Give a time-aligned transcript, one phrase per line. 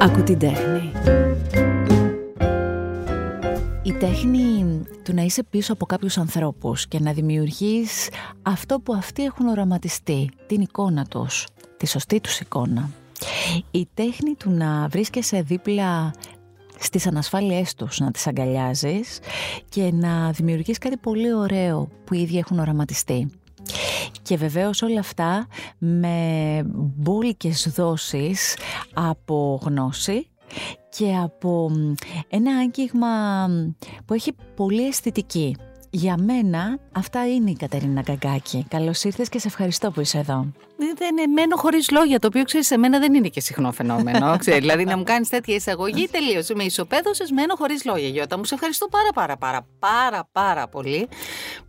[0.00, 0.92] Ακού την τέχνη.
[3.82, 8.08] Η τέχνη του να είσαι πίσω από κάποιους ανθρώπους και να δημιουργείς
[8.42, 12.90] αυτό που αυτοί έχουν οραματιστεί, την εικόνα τους, τη σωστή τους εικόνα.
[13.70, 16.10] Η τέχνη του να βρίσκεσαι δίπλα
[16.78, 19.18] στις ανασφάλειές τους, να τις αγκαλιάζεις
[19.68, 23.37] και να δημιουργείς κάτι πολύ ωραίο που οι ίδιοι έχουν οραματιστεί.
[24.22, 25.46] Και βεβαίως όλα αυτά
[25.78, 28.56] με μπόλικες δόσεις
[28.94, 30.28] από γνώση
[30.88, 31.70] και από
[32.28, 33.46] ένα άγγιγμα
[34.04, 35.56] που έχει πολύ αισθητική.
[35.90, 38.66] Για μένα αυτά είναι η Κατερίνα Γκαγκάκη.
[38.68, 40.46] Καλώς ήρθες και σε ευχαριστώ που είσαι εδώ.
[40.98, 44.36] Δεν μένω χωρίς λόγια, το οποίο ξέρεις, σε μένα δεν είναι και συχνό φαινόμενο.
[44.38, 46.48] ξέρεις, δηλαδή να μου κάνεις τέτοια εισαγωγή, τελείως.
[46.54, 48.38] Με ισοπαίδωσε, μένω χωρίς λόγια, Γιώτα.
[48.38, 51.08] Μου σε ευχαριστώ πάρα πάρα πάρα πάρα πάρα πολύ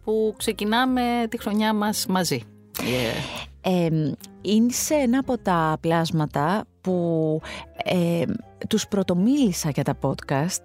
[0.04, 2.44] που ξεκινάμε τη χρονιά μας μαζί.
[2.78, 3.48] Yeah.
[3.62, 3.88] Ε,
[4.42, 7.42] είναι σε ένα από τα πλάσματα που
[7.84, 8.24] ε,
[8.68, 10.64] τους πρωτομίλησα για τα podcast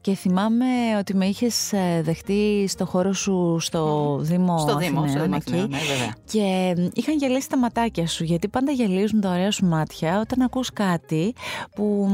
[0.00, 0.64] και θυμάμαι
[0.98, 5.78] ότι με είχες ε, δεχτεί στο χώρο σου στο Δήμο Στο Δήμο, στο Δήμο ναι,
[6.24, 10.72] Και είχαν γελίσει τα ματάκια σου γιατί πάντα γελίζουν τα ωραία σου μάτια όταν ακούς
[10.72, 11.34] κάτι
[11.74, 12.08] που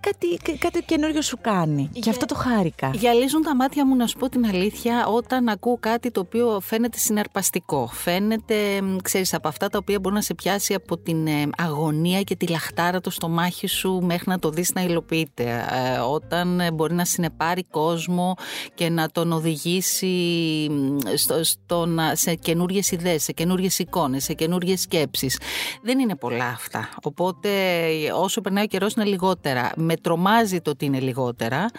[0.00, 1.90] κάτι, κάτι καινούριο σου κάνει.
[2.00, 2.90] Και αυτό το χάρηκα.
[2.94, 6.98] Γυαλίζουν τα μάτια μου να σου πω την αλήθεια όταν ακούω κάτι το οποίο φαίνεται
[6.98, 7.90] συναρπαστικό.
[7.92, 8.54] Φαίνεται,
[9.02, 12.46] ξέρεις, από αυτά τα οποία μπορεί να σε πιάσει από την ε, αγωνία και τη
[12.46, 15.66] λαχτάρα το στομάχι σου μέχρι να το δεις να υλοποιείται.
[15.94, 18.34] Ε, όταν ε, μπορεί να συνεπάρει κόσμο
[18.74, 20.16] και να τον οδηγήσει
[21.14, 25.38] στο, στο, σε καινούριες ιδέες, σε καινούριες εικόνες, σε καινούριες σκέψεις.
[25.82, 26.88] Δεν είναι πολλά αυτά.
[27.02, 27.48] Οπότε
[28.14, 31.70] όσο περνάει ο καιρός είναι λίγο λιγότερα, με τρομάζει το ότι είναι λιγότερα.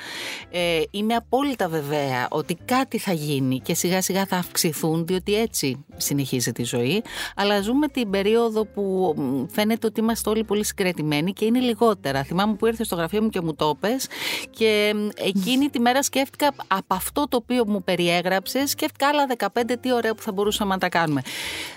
[0.49, 5.85] Ε, είμαι απόλυτα βεβαία ότι κάτι θα γίνει και σιγά σιγά θα αυξηθούν, διότι έτσι
[5.97, 7.03] συνεχίζεται η ζωή.
[7.35, 9.15] Αλλά ζούμε την περίοδο που
[9.51, 12.23] φαίνεται ότι είμαστε όλοι πολύ συγκρατημένοι και είναι λιγότερα.
[12.23, 14.07] Θυμάμαι που ήρθε στο γραφείο μου και μου το πες
[14.49, 19.93] και εκείνη τη μέρα σκέφτηκα από αυτό το οποίο μου περιέγραψες, σκέφτηκα άλλα 15 τι
[19.93, 21.21] ωραία που θα μπορούσαμε να τα κάνουμε.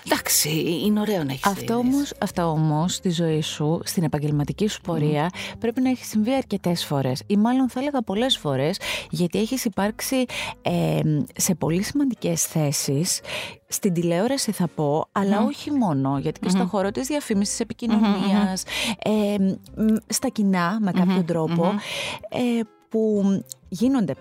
[0.05, 0.49] Εντάξει,
[0.85, 5.29] είναι ωραίο να έχεις αυτό όμως, αυτό όμως στη ζωή σου, στην επαγγελματική σου πορεία,
[5.63, 7.23] πρέπει να έχει συμβεί αρκετές φορές.
[7.27, 8.79] Ή μάλλον θα έλεγα πολλές φορές,
[9.09, 10.25] γιατί έχεις υπάρξει
[11.35, 13.21] σε πολύ σημαντικές θέσεις.
[13.67, 18.63] Στην τηλεόραση θα πω, αλλά όχι μόνο, γιατί και στον χώρο της διαφήμισης, επικοινωνίας,
[20.07, 21.73] στα κοινά με κάποιον τρόπο,
[22.29, 22.59] ε,
[22.89, 23.23] που
[23.73, 24.15] γίνονται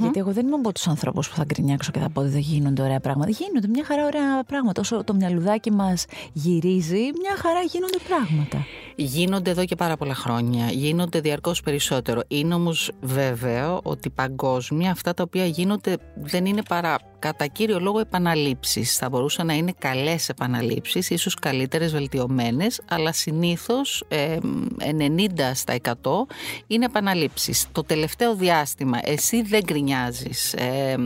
[0.00, 2.40] γιατί εγώ δεν είμαι από τους ανθρώπους που θα γκρινιάξω και θα πω ότι δεν
[2.40, 3.30] γίνονται ωραία πράγματα.
[3.30, 4.80] Γίνονται μια χαρά ωραία πράγματα.
[4.80, 8.66] Όσο το μυαλουδάκι μας γυρίζει, μια χαρά γίνονται πράγματα.
[8.96, 10.70] Γίνονται εδώ και πάρα πολλά χρόνια.
[10.70, 12.20] Γίνονται διαρκώς περισσότερο.
[12.28, 17.98] Είναι όμως βέβαιο ότι παγκόσμια αυτά τα οποία γίνονται δεν είναι παρά κατά κύριο λόγο
[17.98, 18.96] επαναλήψεις.
[18.96, 24.36] Θα μπορούσαν να είναι καλές επαναλήψεις, ίσως καλύτερες, βελτιωμένες, αλλά συνήθως ε,
[24.78, 25.92] 90% στα 100
[26.66, 27.66] είναι επαναλήψεις.
[27.72, 30.52] Το τελευταίο διάστημα εσύ δεν γκρινιάζεις.
[30.52, 30.96] Ε,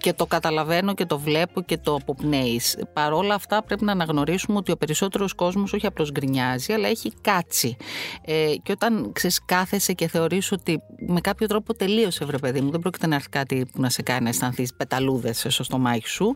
[0.00, 2.76] και το καταλαβαίνω και το βλέπω και το αποπνέεις.
[2.92, 7.12] Παρ' όλα αυτά πρέπει να αναγνωρίσουμε ότι ο περισσότερος κόσμος όχι απλώς γκρινιάζει αλλά έχει
[7.20, 7.76] κάτσει.
[8.24, 12.70] Ε, και όταν ξέρεις, κάθεσαι και θεωρείς ότι με κάποιο τρόπο τελείωσε, βρε παιδί μου,
[12.70, 16.34] δεν πρόκειται να έρθει κάτι που να σε κάνει να αισθανθείς πεταλούδες στο στομάχι σου,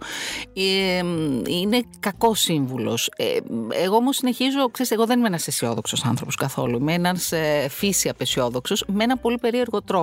[0.53, 1.03] ε,
[1.47, 3.11] είναι κακός σύμβουλος.
[3.17, 3.25] Ε,
[3.73, 6.79] εγώ όμως συνεχίζω, ξέρεις, εγώ δεν είμαι ένας αισιόδοξος άνθρωπος καθόλου.
[6.79, 10.00] Είμαι ένας ε, φύση απεσιόδοξος με ένα πολύ περίεργο τρόπο.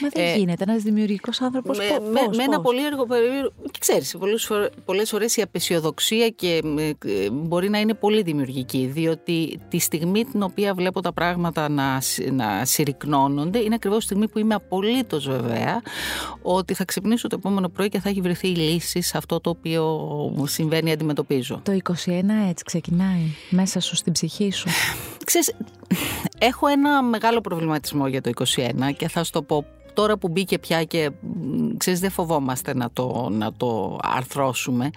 [0.00, 1.78] Μα δεν ε, γίνεται ένας δημιουργικός άνθρωπος.
[1.78, 3.52] Με, με, με, ένα πολύ περίεργο.
[3.78, 4.16] Ξέρεις,
[4.84, 6.62] πολλές φορές η απεσιοδοξία και
[7.04, 12.02] ε, μπορεί να είναι πολύ δημιουργική, διότι τη στιγμή την οποία βλέπω τα πράγματα να,
[12.32, 15.82] να συρρυκνώνονται είναι ακριβώς τη στιγμή που είμαι απολύτως βεβαία
[16.42, 19.50] ότι θα ξυπνήσω το επόμενο πρωί και θα έχει βρεθεί η λύση σε αυτό το
[19.50, 21.60] οποίο συμβαίνει αντιμετωπίζω.
[21.62, 21.92] Το 21
[22.48, 24.68] έτσι ξεκινάει μέσα σου στην ψυχή σου.
[25.24, 25.54] Ξέρεις,
[26.38, 28.42] έχω ένα μεγάλο προβληματισμό για το 21
[28.96, 29.64] και θα σου το πω
[29.98, 31.10] τώρα που μπήκε πια και
[31.76, 34.90] ξέρεις δεν φοβόμαστε να το, να το αρθρώσουμε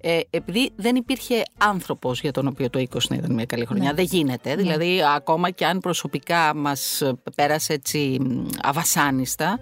[0.00, 3.94] ε, επειδή δεν υπήρχε άνθρωπος για τον οποίο το 20 ήταν μια καλή χρονιά ναι.
[3.94, 4.62] δεν γίνεται ναι.
[4.62, 7.02] δηλαδή ακόμα και αν προσωπικά μας
[7.34, 8.18] πέρασε έτσι
[8.62, 9.58] αβασάνιστα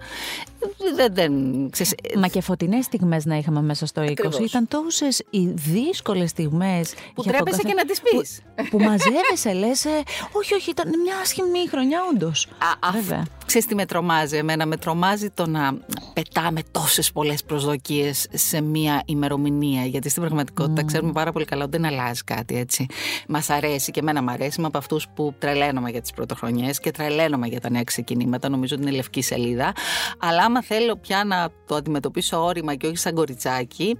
[0.95, 1.33] δεν, δεν,
[1.69, 4.39] ξέρεις, Μα και φωτεινές στιγμές να είχαμε μέσα στο 20.
[4.39, 6.93] Ήταν τόσες οι δύσκολες στιγμές.
[7.13, 8.41] Που τρέπεσαι και να τις πεις.
[8.55, 9.85] Που, που μαζεύεσαι, λες.
[9.85, 12.47] Ε, όχι, όχι, ήταν μια άσχημη χρονιά, όντως.
[12.93, 13.25] Βέβαια.
[13.45, 15.77] Ξέρεις τι με τρομάζει εμένα, με τρομάζει το να
[16.13, 20.85] πετάμε τόσες πολλές προσδοκίες σε μία ημερομηνία, γιατί στην πραγματικότητα mm.
[20.85, 22.85] ξέρουμε πάρα πολύ καλά ότι δεν αλλάζει κάτι έτσι.
[23.27, 26.91] Μας αρέσει και εμένα μου αρέσει, είμαι από αυτούς που τρελαίνομαι για τις πρωτοχρονιές και
[26.91, 29.73] τρελαίνομαι για τα νέα ξεκινήματα, νομίζω ότι είναι λευκή σελίδα,
[30.17, 33.97] αλλά άμα θέλω πια να το αντιμετωπίσω όρημα και όχι σαν κοριτσάκι,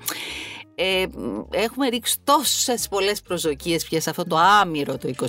[0.75, 1.05] ε,
[1.49, 5.23] έχουμε ρίξει τόσες πολλές προσδοκίες πια σε αυτό το άμοιρο το 21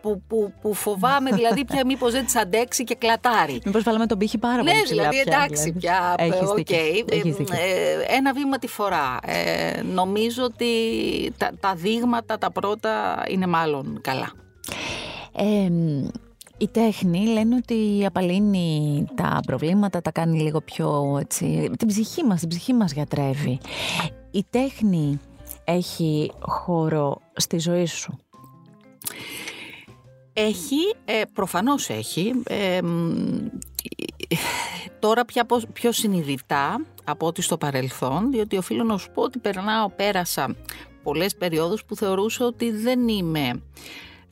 [0.00, 3.60] που, που, που φοβάμαι δηλαδή πια μήπως δεν τις αντέξει και κλατάρει.
[3.64, 4.74] Μήπως βάλαμε τον πήχη πάρα πολύ.
[4.74, 6.14] Ναι, δηλαδή εντάξει πια.
[6.18, 6.56] Έχεις οκ.
[6.56, 7.56] δίκιο, Ε, έχεις δίκιο.
[7.56, 9.18] ε, ένα βήμα τη φορά.
[9.26, 10.66] Ε, νομίζω ότι
[11.36, 14.32] τα, τα δείγματα τα πρώτα είναι μάλλον καλά.
[15.36, 15.68] Ε,
[16.58, 22.40] η τέχνη λένε ότι απαλύνει τα προβλήματα, τα κάνει λίγο πιο έτσι, την ψυχή μας,
[22.40, 23.58] την ψυχή μας γιατρεύει.
[24.30, 25.18] Η τέχνη
[25.64, 28.18] έχει χώρο στη ζωή σου;
[30.32, 32.32] Έχει, ε, προφανώς έχει.
[32.44, 33.46] Ε, μ,
[34.98, 39.38] τώρα πια πώς- πιο συνειδητά από ό,τι στο παρελθόν, διότι οφείλω να σου πω ότι
[39.38, 40.56] περνάω, πέρασα
[41.02, 43.62] πολλές περιόδους που θεωρούσα ότι δεν είμαι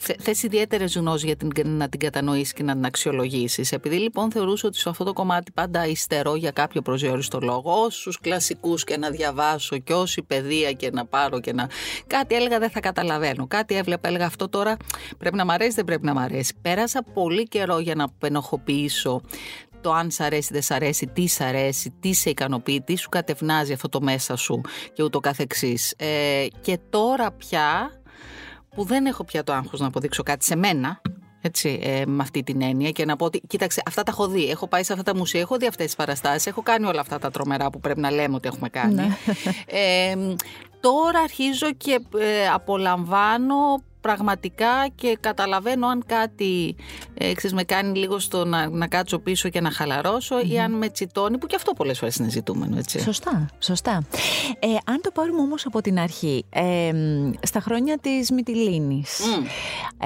[0.00, 3.72] θε- θες ιδιαίτερες ζουνός για την, να την κατανοήσεις και να την αξιολογήσεις.
[3.72, 8.18] Επειδή λοιπόν θεωρούσα ότι σε αυτό το κομμάτι πάντα υστερώ για κάποιο προσδιοριστό λόγο, όσους
[8.20, 11.68] κλασικούς και να διαβάσω και όση παιδεία και να πάρω και να.
[12.06, 13.46] Κάτι έλεγα δεν θα καταλαβαίνω.
[13.46, 14.76] Κάτι έβλεπα, έλεγα αυτό τώρα
[15.18, 16.54] πρέπει να μ' αρέσει, δεν πρέπει να μ' αρέσει.
[16.62, 19.20] Πέρασα πολύ καιρό για να πενοχοποιήσω
[19.80, 23.08] το αν σ' αρέσει, δεν σ' αρέσει, τι σ' αρέσει, τι σε ικανοποιεί, τι σου
[23.08, 24.60] κατευνάζει αυτό το μέσα σου
[24.92, 25.94] και ούτω καθεξής.
[25.96, 27.90] Ε, και τώρα πια
[28.74, 31.00] που δεν έχω πια το άγχος να αποδείξω κάτι σε μένα,
[31.40, 34.50] έτσι, ε, με αυτή την έννοια και να πω ότι, κοίταξε, αυτά τα έχω δει.
[34.50, 37.18] Έχω πάει σε αυτά τα μουσεία, έχω δει αυτές τις παραστάσεις, έχω κάνει όλα αυτά
[37.18, 38.94] τα τρομερά που πρέπει να λέμε ότι έχουμε κάνει.
[38.94, 39.08] Ναι.
[39.66, 40.14] Ε,
[40.80, 46.76] τώρα αρχίζω και ε, απολαμβάνω πραγματικά και καταλαβαίνω αν κάτι
[47.14, 50.72] ε, ξέρεις, με κάνει λίγο στο να, να κάτσω πίσω και να χαλαρωσω ή αν
[50.72, 53.00] με τσιτώνει, που και αυτό πολλές φορές είναι ζητούμενο, έτσι.
[53.00, 54.02] Σωστά, σωστά.
[54.58, 59.44] Ε, αν το πάρουμε όμως από την αρχή, ε, μ, στα χρόνια της Μυτιλίνης, Μμ.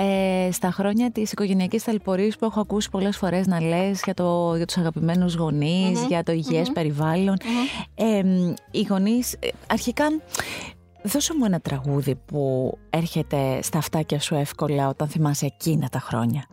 [0.02, 4.55] ε, στα χρόνια της οικογενειακής ταλαιπωρίας που έχω ακούσει πολλές φορές να λες για, το,
[4.56, 7.37] για τους αγαπημένους γονείς, για το υγιες περιβάλλον,
[7.94, 10.06] ε, μ, οι γονείς ε, αρχικά...
[11.06, 16.47] Δώσε μου ένα τραγούδι που έρχεται στα αυτάκια σου εύκολα όταν θυμάσαι εκείνα τα χρόνια.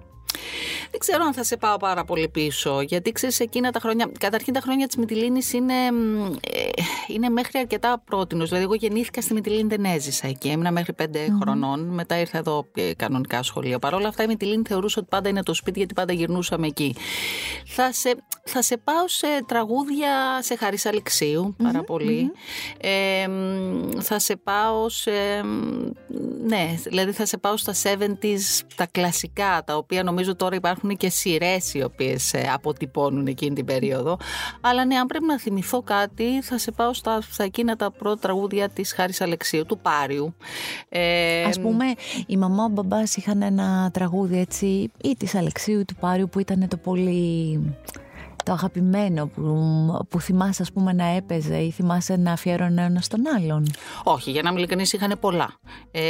[0.91, 4.11] Δεν ξέρω αν θα σε πάω πάρα πολύ πίσω, γιατί ξέρεις εκείνα τα χρόνια.
[4.19, 6.69] Καταρχήν τα χρόνια της Μυτιλίνης είναι, μ, ε,
[7.07, 8.45] είναι μέχρι αρκετά πρότινο.
[8.45, 10.49] Δηλαδή, εγώ γεννήθηκα στη Μυτιλίνη, δεν έζησα εκεί.
[10.49, 11.79] Έμεινα μέχρι πέντε χρονών.
[11.79, 13.79] Μετά ήρθα εδώ ε, κανονικά σχολείο.
[13.79, 16.95] Παρ' όλα αυτά, η Μυτιλίνη θεωρούσα ότι πάντα είναι το σπίτι, γιατί πάντα γυρνούσαμε εκεί.
[17.65, 22.31] Θα σε, θα σε πάω σε τραγούδια σε Χαρίς Αλεξίου, πάρα πολύ.
[22.81, 25.11] Ε, μ, θα σε πάω σε.
[25.43, 25.89] μ,
[26.47, 31.09] Ναι, δηλαδή θα σε πάω στα 70s, τα κλασικά, τα οποία νομίζω τώρα υπάρχουν και
[31.09, 34.17] σειρές οι οποίες αποτυπώνουν εκείνη την περίοδο.
[34.61, 38.19] Αλλά ναι, αν πρέπει να θυμηθώ κάτι, θα σε πάω στα, στα εκείνα τα πρώτα
[38.19, 40.35] τραγούδια της Χάρης Αλεξίου, του Πάριου.
[40.89, 41.85] Ε, Ας πούμε,
[42.27, 46.39] η μαμά, ο μπαμπάς είχαν ένα τραγούδι έτσι, ή της Αλεξίου ή του Πάριου που
[46.39, 47.59] ήταν το πολύ
[48.43, 49.41] το αγαπημένο που,
[50.09, 53.67] που θυμάσαι ας πούμε να έπαιζε ή θυμάσαι να αφιέρωνε ένας στον άλλον;
[54.03, 55.53] Όχι, για να είμαι ειλικρινής, είχαν πολλά.
[55.91, 56.01] Ε,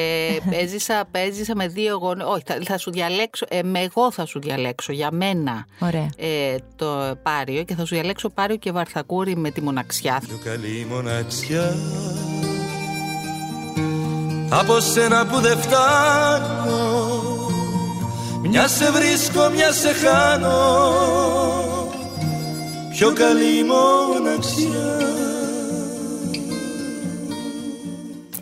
[0.63, 2.25] έζησα, έζησα με δύο γονείς.
[2.25, 6.10] Όχι, θα, θα σου διαλέξω, ε, με εγώ θα σου διαλέξω για μένα Ωραία.
[6.18, 10.22] ε, το Πάριο και θα σου διαλέξω Πάριο και Βαρθακούρη με τη μοναξιά.
[10.28, 11.75] Πιο καλή μοναξιά
[14.50, 16.78] Από σένα που δεν φτάνω
[18.42, 20.51] Μια σε βρίσκω, μια σε χάνω
[23.01, 24.98] Πιο καλή μοναξιά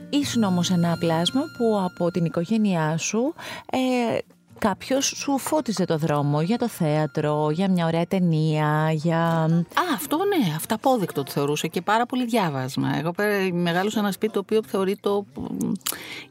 [0.09, 3.34] Ήσουν όμως ένα πλάσμα που από την οικογένειά σου
[3.72, 4.17] ε,
[4.60, 9.19] κάποιος σου φώτιζε το δρόμο για το θέατρο, για μια ωραία ταινία, για...
[9.53, 12.98] Α, αυτό ναι, αυταπόδεικτο το θεωρούσα και πάρα πολύ διάβασμα.
[12.98, 15.72] Εγώ πέρα- μεγάλωσα ένα σπίτι το οποίο θεωρεί το μ,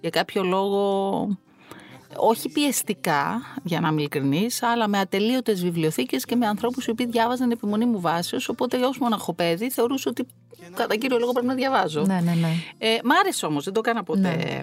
[0.00, 1.38] για κάποιο λόγο
[2.17, 7.07] όχι πιεστικά, για να είμαι ειλικρινής, αλλά με ατελείωτες βιβλιοθήκες και με ανθρώπους οι οποίοι
[7.07, 10.27] διάβαζαν επιμονή μου βάσεως, οπότε ως μοναχοπέδι θεωρούσα ότι
[10.77, 12.01] κατά κύριο λόγο πρέπει να διαβάζω.
[12.07, 12.49] Ναι, ναι, ναι.
[12.79, 14.63] Ε, μ' άρεσε όμως, δεν το έκανα ποτέ.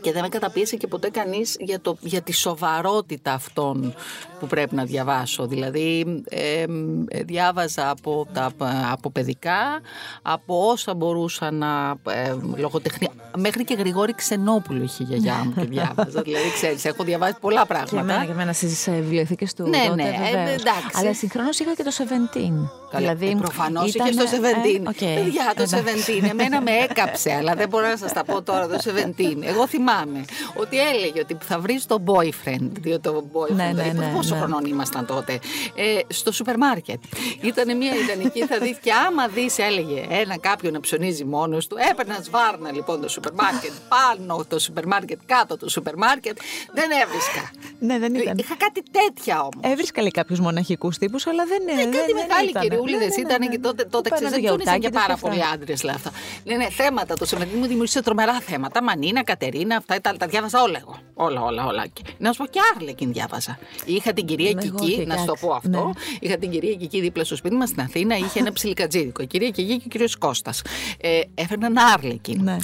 [0.00, 3.94] Και δεν με καταπίεσε και ποτέ κανείς για, το, για τη σοβαρότητα αυτών
[4.40, 5.46] που πρέπει να διαβάσω.
[5.46, 6.64] Δηλαδή, ε,
[7.08, 8.50] ε, διάβαζα από, τα,
[8.92, 9.80] από παιδικά,
[10.22, 13.10] από όσα μπορούσα να ε, λογοτεχνία.
[13.36, 16.22] Μέχρι και Γρηγόρη Ξενόπουλο είχε η γιαγιά μου και διάβαζα.
[16.22, 17.98] δηλαδή, ξέρεις, έχω διαβάσει πολλά Και πράγματα.
[18.00, 20.60] εμένα, και εμένα στις ε, βιβλιοθήκες του Ναι, τότε, ναι, ε, βεβαίως.
[20.60, 20.88] εντάξει.
[20.94, 22.68] Αλλά συγχρόνως είχα και το Seventeen.
[22.90, 24.84] Καλά, ε, προφανώς είχε ήταν- στο Seventeen.
[24.84, 25.07] ε, οκ.
[25.14, 26.20] Παιδιά, το Εντάξει.
[26.22, 26.28] Seventeen.
[26.30, 29.36] Εμένα με έκαψε, αλλά δεν μπορώ να σας τα πω τώρα το Seventeen.
[29.42, 30.24] Εγώ θυμάμαι
[30.54, 34.34] ότι έλεγε ότι θα βρεις το boyfriend, διότι το boyfriend, Ναι, ναι, δηλαδή, ναι, πόσο
[34.34, 34.40] ναι.
[34.40, 35.38] χρονών ήμασταν τότε,
[35.74, 36.98] ε, στο σούπερ μάρκετ.
[37.40, 41.76] Ήταν μια ιδανική, θα δεις και άμα δεις, έλεγε, ένα κάποιον να ψωνίζει μόνος του,
[41.90, 46.38] έπαιρνα σβάρνα λοιπόν το σούπερ μάρκετ, πάνω το σούπερ μάρκετ, κάτω το σούπερ μάρκετ,
[46.72, 47.50] δεν έβρισκα.
[47.78, 48.38] Ναι, δεν ήταν.
[48.38, 49.60] Είχα κάτι τέτοια όμως.
[49.72, 51.82] Έβρισκα λέει κάποιους μοναχικούς τύπους, αλλά δεν είναι.
[51.82, 55.44] Ε, κάτι μεγάλοι κυριούληδες ήταν και τότε, τότε Παίρνανε ξέρεις, δεν γιαουρτάκια και πάρα πολλοί
[55.52, 56.10] άντρες λέει αυτά.
[56.44, 57.14] Λένε θέματα.
[57.14, 58.82] Το Seventeen μου δημιούργησε τρομερά θέματα.
[58.82, 60.98] Μανίνα, Κατερίνα, αυτά τα, τα διάβασα όλα εγώ.
[61.14, 61.86] Όλα, όλα, όλα.
[61.86, 63.58] Και, να σου πω και Άρλεκιν διάβασα.
[63.84, 65.68] Είχα την κυρία ναι, Κική, να σου το πω αυτό.
[65.68, 65.92] Ναι.
[66.20, 68.16] Είχα την κυρία Κική δίπλα στο σπίτι μας στην Αθήνα.
[68.16, 69.22] Είχε ένα ψιλικατζίδικο.
[69.22, 70.62] Η κυρία Κική και ο κύριος Κώστας.
[71.00, 72.42] Ε, έφερναν Άρλεκιν.
[72.42, 72.56] Ναι.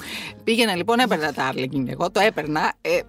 [0.45, 1.89] Πήγαινα λοιπόν, έπαιρνα τα Άρλεκιν.
[1.89, 2.73] Εγώ το έπαιρνα.
[2.81, 3.01] Ε,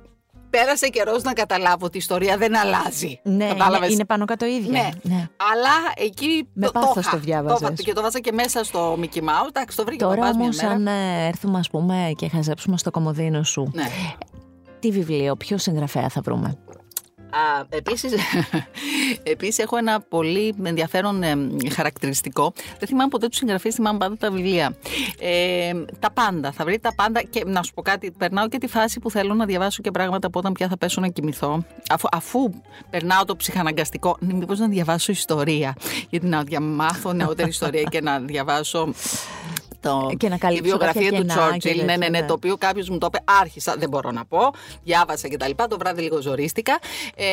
[0.58, 3.20] πέρασε καιρός να καταλάβω ότι η ιστορία δεν αλλάζει.
[3.24, 4.72] Ναι, είναι, είναι πάνω κάτω ίδια.
[4.72, 4.90] Ναι.
[5.02, 5.28] ναι.
[5.52, 6.48] Αλλά εκεί.
[6.54, 7.72] Με το, το, το διάβαζα.
[7.72, 9.48] Και το βάζα και μέσα στο Mickey Mouse.
[9.48, 13.72] Εντάξει, το βρήκα Τώρα όμως, αν ε, έρθουμε ας πούμε, και χαζέψουμε στο κομμωδίνο σου.
[13.74, 13.88] Ναι.
[14.80, 16.58] Τι βιβλίο, ποιο συγγραφέα θα βρούμε;
[17.30, 18.14] Α, επίσης,
[19.34, 21.36] επίσης έχω ένα πολύ ενδιαφέρον ε,
[21.72, 22.54] χαρακτηριστικό.
[22.80, 24.76] Δεν θυμάμαι ποτέ τους συγγραφείς, θυμάμαι πάντα τα βιβλία.
[25.20, 28.68] Ε, τα πάντα, θα βρει τα πάντα και να σου πω κάτι, περνάω και τη
[28.68, 31.66] φάση που θέλω να διαβάσω και πράγματα από όταν πια θα πέσω να κοιμηθώ.
[31.90, 32.50] Αφού, αφού
[32.90, 35.76] περνάω το ψυχαναγκαστικό, μήπως να διαβάσω ιστορία,
[36.10, 38.94] γιατί να διαμάθω νεότερη ιστορία και να διαβάσω
[39.86, 41.86] το, και να η βιογραφία του Τσόρτσιλ.
[41.86, 43.24] Ναι, ναι, ναι, το οποίο κάποιος μου το είπε.
[43.42, 44.40] Άρχισα, δεν μπορώ να πω.
[44.84, 45.68] Διάβασα και τα λοιπά.
[45.68, 46.80] Το βράδυ λίγο ζορίστηκα.
[47.16, 47.26] Ε,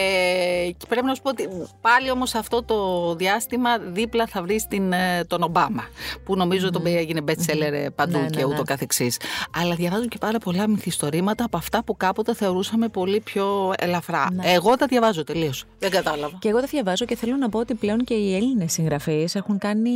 [0.76, 1.48] και πρέπει να σου πω ότι
[1.80, 5.84] πάλι όμως αυτό το διάστημα δίπλα θα βρεις ε, τον Ομπάμα.
[6.24, 6.72] Που νομίζω mm.
[6.72, 8.62] τον έγινε best seller παντού ναι, και ναι, ούτω ναι.
[8.62, 9.16] καθεξής.
[9.56, 14.28] Αλλά διαβάζω και πάρα πολλά μυθιστορήματα από αυτά που κάποτε θεωρούσαμε πολύ πιο ελαφρά.
[14.32, 14.52] Ναι.
[14.52, 15.64] Εγώ τα διαβάζω τελείως.
[15.78, 16.36] Δεν κατάλαβα.
[16.38, 19.58] Και εγώ τα διαβάζω και θέλω να πω ότι πλέον και οι Έλληνες συγγραφείς έχουν
[19.58, 19.90] κάνει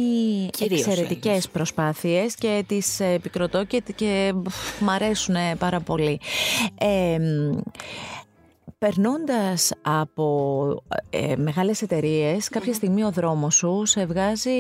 [0.61, 4.33] εξαιρετικές προσπάθειες και τις επικροτώ και, και
[4.81, 6.21] μ' αρέσουν πάρα πολύ.
[6.79, 7.17] Ε,
[8.79, 14.51] Περνώντας από ε, μεγάλες εταιρείες, κάποια στιγμή ο δρόμος σου σε βγάζει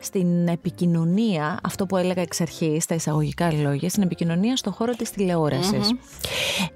[0.00, 5.10] στην επικοινωνία, αυτό που έλεγα εξ αρχής, στα εισαγωγικά λόγια, στην επικοινωνία στον χώρο της
[5.10, 5.94] τηλεορασης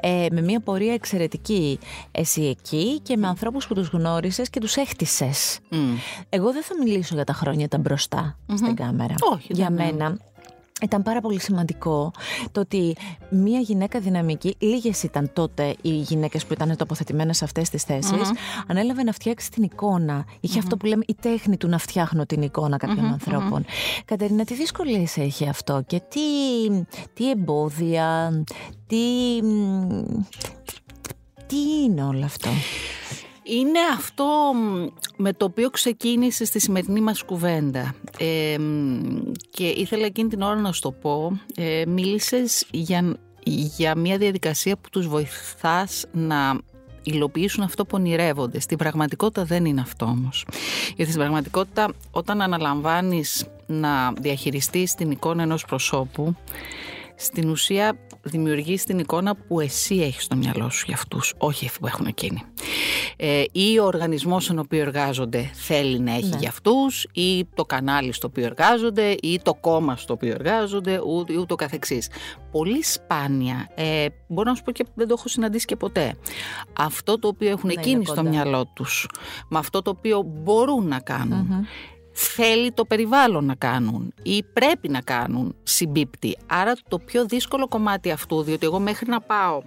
[0.00, 1.78] Ε, με μια πορεία εξαιρετική
[2.10, 5.58] εσύ εκεί και με ανθρώπους που τους γνώρισες και τους έχτισες.
[6.28, 9.14] Εγώ δεν θα μιλήσω για τα χρόνια τα μπροστά στην κάμερα.
[9.32, 10.18] Όχι, για μένα
[10.82, 12.10] ήταν πάρα πολύ σημαντικό
[12.52, 12.96] το ότι
[13.30, 18.32] μία γυναίκα δυναμική, λίγες ήταν τότε οι γυναίκες που ήταν τοποθετημένες σε αυτές τις θέσεις,
[18.66, 20.24] ανέλαβε να φτιάξει την εικόνα.
[20.58, 23.64] αυτό που λέμε η τέχνη του να φτιάχνω την εικόνα κάποιων ανθρώπων.
[24.04, 26.20] Κατερίνα, τι δυσκολίε έχει αυτό και τι,
[27.14, 28.30] τι εμπόδια,
[28.86, 28.96] τι,
[31.46, 32.50] τι είναι όλο αυτό;
[33.48, 34.52] Είναι αυτό
[35.16, 37.94] με το οποίο ξεκίνησε στη σημερινή μας κουβέντα.
[38.18, 38.56] Ε,
[39.50, 41.40] και ήθελα εκείνη την ώρα να σου το πω.
[41.54, 43.16] Ε, μίλησες για,
[43.76, 46.58] για μια διαδικασία που τους βοηθάς να
[47.02, 48.60] υλοποιήσουν αυτό που ονειρεύονται.
[48.60, 50.46] Στην πραγματικότητα δεν είναι αυτό όμως.
[50.96, 56.36] Γιατί στην πραγματικότητα όταν αναλαμβάνεις να διαχειριστείς την εικόνα ενός προσώπου,
[57.16, 61.78] στην ουσία δημιουργείς την εικόνα που εσύ έχεις στο μυαλό σου για αυτούς, όχι αυτοί
[61.78, 62.42] που έχουν εκείνοι
[63.16, 66.36] ε, ή ο οργανισμός στον οποίο εργάζονται θέλει να έχει ναι.
[66.38, 70.92] για αυτούς ή το κανάλι στο οποίο εργάζονται ή το κόμμα στο οποίο εργάζονται
[71.26, 72.10] ή ούτω καθεξής.
[72.50, 76.14] Πολύ σπάνια, ε, μπορώ να σου πω και δεν το έχω συναντήσει και ποτέ,
[76.78, 79.08] αυτό το οποίο έχουν εκείνοι στο μυαλό τους,
[79.48, 81.66] με αυτό το οποίο μπορούν να κανουν
[82.20, 86.36] θέλει το περιβάλλον να κάνουν ή πρέπει να κάνουν συμπίπτει.
[86.46, 89.62] Άρα το πιο δύσκολο κομμάτι αυτού, διότι εγώ μέχρι να πάω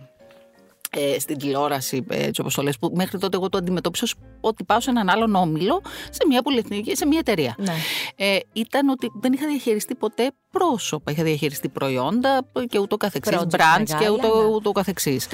[0.89, 4.07] ε, στην τηλεόραση, έτσι όπως το λες, που μέχρι τότε εγώ το αντιμετώπισα
[4.41, 7.55] ότι πάω σε έναν άλλον όμιλο, σε μια πολυεθνική, σε μια εταιρεία.
[7.57, 7.73] Ναι.
[8.15, 11.11] Ε, ήταν ότι δεν είχα διαχειριστεί ποτέ πρόσωπα.
[11.11, 14.53] Είχα διαχειριστεί προϊόντα και ούτω καθεξής, brands και ούτω, ναι.
[14.53, 15.27] ούτω καθεξής.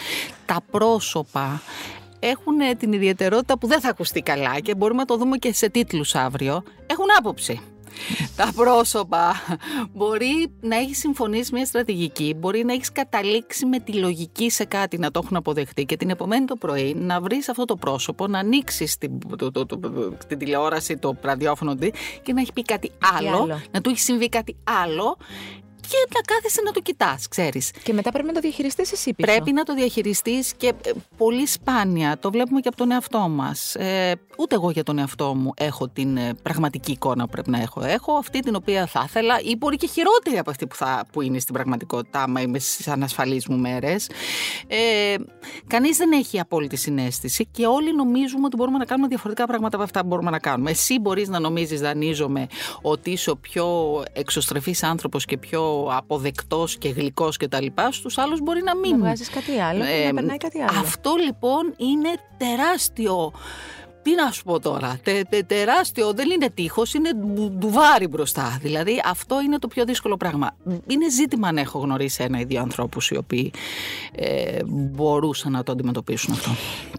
[0.45, 1.61] Τα πρόσωπα
[2.19, 5.69] έχουν την ιδιαιτερότητα που δεν θα ακουστεί καλά και μπορούμε να το δούμε και σε
[5.69, 6.63] τίτλους αύριο.
[6.87, 7.61] Έχουν άποψη
[8.35, 9.33] τα πρόσωπα.
[9.93, 14.97] Μπορεί να έχεις συμφωνήσει μια στρατηγική, μπορεί να έχεις καταλήξει με τη λογική σε κάτι
[14.97, 18.39] να το έχουν αποδεχτεί και την επομένη το πρωί να βρεις αυτό το πρόσωπο, να
[18.39, 19.11] ανοίξεις την,
[20.27, 21.75] την τηλεόραση, το ραδιόφωνο
[22.23, 25.17] και να έχει πει κάτι άλλο, άλλο, να του έχει συμβεί κάτι άλλο
[25.89, 27.71] και να κάθεσαι να το κοιτάς, ξέρεις.
[27.83, 29.31] Και μετά πρέπει να το διαχειριστείς εσύ πίσω.
[29.31, 32.17] Πρέπει να το διαχειριστείς και ε, πολύ σπάνια.
[32.19, 33.75] Το βλέπουμε και από τον εαυτό μας.
[33.75, 37.61] Ε, ούτε εγώ για τον εαυτό μου έχω την ε, πραγματική εικόνα που πρέπει να
[37.61, 37.81] έχω.
[37.83, 41.21] Έχω αυτή την οποία θα ήθελα ή μπορεί και χειρότερη από αυτή που, θα, που
[41.21, 44.09] είναι στην πραγματικότητα, άμα είμαι στι ανασφαλείς μου μέρες.
[44.67, 45.15] Ε,
[45.67, 49.85] Κανείς δεν έχει απόλυτη συνέστηση και όλοι νομίζουμε ότι μπορούμε να κάνουμε διαφορετικά πράγματα από
[49.85, 50.71] αυτά που μπορούμε να κάνουμε.
[50.71, 52.47] Εσύ μπορείς να νομίζεις, δανείζομαι,
[52.81, 53.65] ότι είσαι ο πιο
[54.13, 58.91] εξωστρεφής άνθρωπος και πιο αποδεκτός και γλυκός και τα λοιπά, στους άλλους μπορεί να μην.
[58.91, 60.79] Να βγάζεις κάτι άλλο ε, να περνάει κάτι άλλο.
[60.79, 63.31] Αυτό λοιπόν είναι τεράστιο
[64.07, 67.09] τι να σου πω τώρα, τε, τε, τεράστιο, δεν είναι τείχος, είναι
[67.57, 68.57] ντουβάρι μπροστά.
[68.61, 70.55] Δηλαδή αυτό είναι το πιο δύσκολο πράγμα.
[70.87, 73.51] Είναι ζήτημα αν έχω γνωρίσει ένα ή δύο ανθρώπους οι οποίοι
[74.15, 76.51] ε, μπορούσαν να το αντιμετωπίσουν αυτό.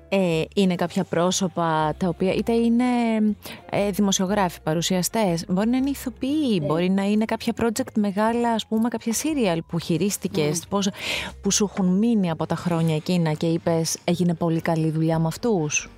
[0.08, 2.84] Ε, είναι κάποια πρόσωπα τα οποία είτε είναι
[3.70, 8.88] ε, δημοσιογράφοι, παρουσιαστές, μπορεί να είναι ηθοποιοί, μπορεί να είναι κάποια project μεγάλα, ας πούμε
[8.88, 10.88] κάποια serial που χειρίστηκες, πώς,
[11.42, 15.26] που σου έχουν μείνει από τα χρόνια εκείνα και είπες έγινε πολύ καλή δουλειά με
[15.26, 15.88] αυτούς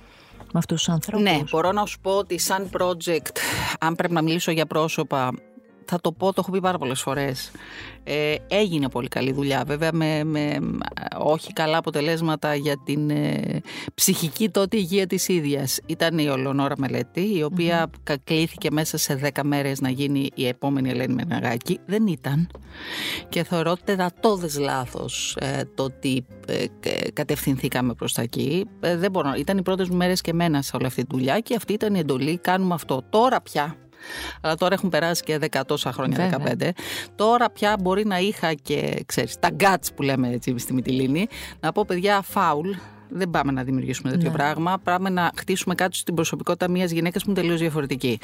[0.43, 1.29] με αυτούς τους ανθρώπους.
[1.29, 3.37] Ναι, μπορώ να σου πω ότι σαν project,
[3.79, 5.31] αν πρέπει να μιλήσω για πρόσωπα,
[5.85, 7.51] θα το πω, το έχω πει πάρα πολλές φορές.
[8.03, 10.57] Ε, έγινε πολύ καλή δουλειά, βέβαια με, με
[11.17, 13.61] όχι καλά αποτελέσματα για την ε,
[13.93, 15.79] ψυχική τότε υγεία της ίδιας.
[15.85, 20.47] Ήταν η Ολονόρα Μελέτη, η οποία mm κλήθηκε μέσα σε 10 μέρες να γίνει η
[20.47, 21.79] επόμενη Ελένη Μεναγάκη.
[21.85, 22.49] Δεν ήταν.
[23.29, 26.65] Και θεωρώ τερατώδες λάθος ε, το ότι ε,
[27.13, 28.65] κατευθυνθήκαμε προς τα εκεί.
[28.79, 31.39] Ε, δεν μπορώ, ήταν οι πρώτες μου μέρες και μένα σε όλη αυτή τη δουλειά
[31.39, 33.03] και αυτή ήταν η εντολή, κάνουμε αυτό.
[33.09, 33.75] Τώρα πια
[34.41, 36.69] αλλά τώρα έχουν περάσει και 10 τόσα χρόνια, 15.
[37.15, 41.27] Τώρα πια μπορεί να είχα και, ξέρεις, τα guts που λέμε έτσι στη Μυτιλίνη,
[41.59, 42.69] να πω παιδιά φάουλ,
[43.11, 44.35] δεν πάμε να δημιουργήσουμε τέτοιο ναι.
[44.35, 44.79] πράγμα.
[44.83, 48.19] Πάμε να χτίσουμε κάτι στην προσωπικότητα μιας γυναίκας που είναι τελείως διαφορετική.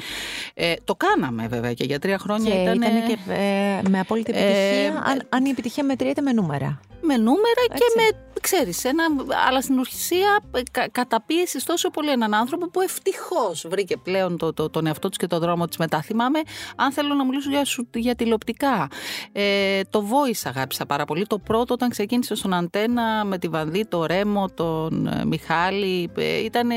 [0.54, 2.74] Ε, το κάναμε βέβαια και για τρία χρόνια και ήταν.
[2.74, 6.80] Ήταν και ε, με απόλυτη επιτυχία, ε, αν, αν η επιτυχία μετριέται με νούμερα.
[7.00, 8.02] Με νούμερα και με
[8.40, 9.04] ξέρεις, ένα,
[9.48, 10.40] αλλά στην ουσία
[10.70, 15.16] κα, καταπίεσης τόσο πολύ έναν άνθρωπο που ευτυχώς βρήκε πλέον το, το, τον εαυτό του
[15.18, 16.02] και τον δρόμο της μετά.
[16.02, 16.40] Θυμάμαι,
[16.76, 17.62] αν θέλω να μιλήσω για,
[17.94, 18.88] για τηλεοπτικά,
[19.32, 21.26] ε, το Voice αγάπησα πάρα πολύ.
[21.26, 24.48] Το πρώτο όταν ξεκίνησε στον Αντένα με τη Βανδί, το Ρέμο,
[24.82, 26.68] τον ε, Μιχάλη, ε, ήταν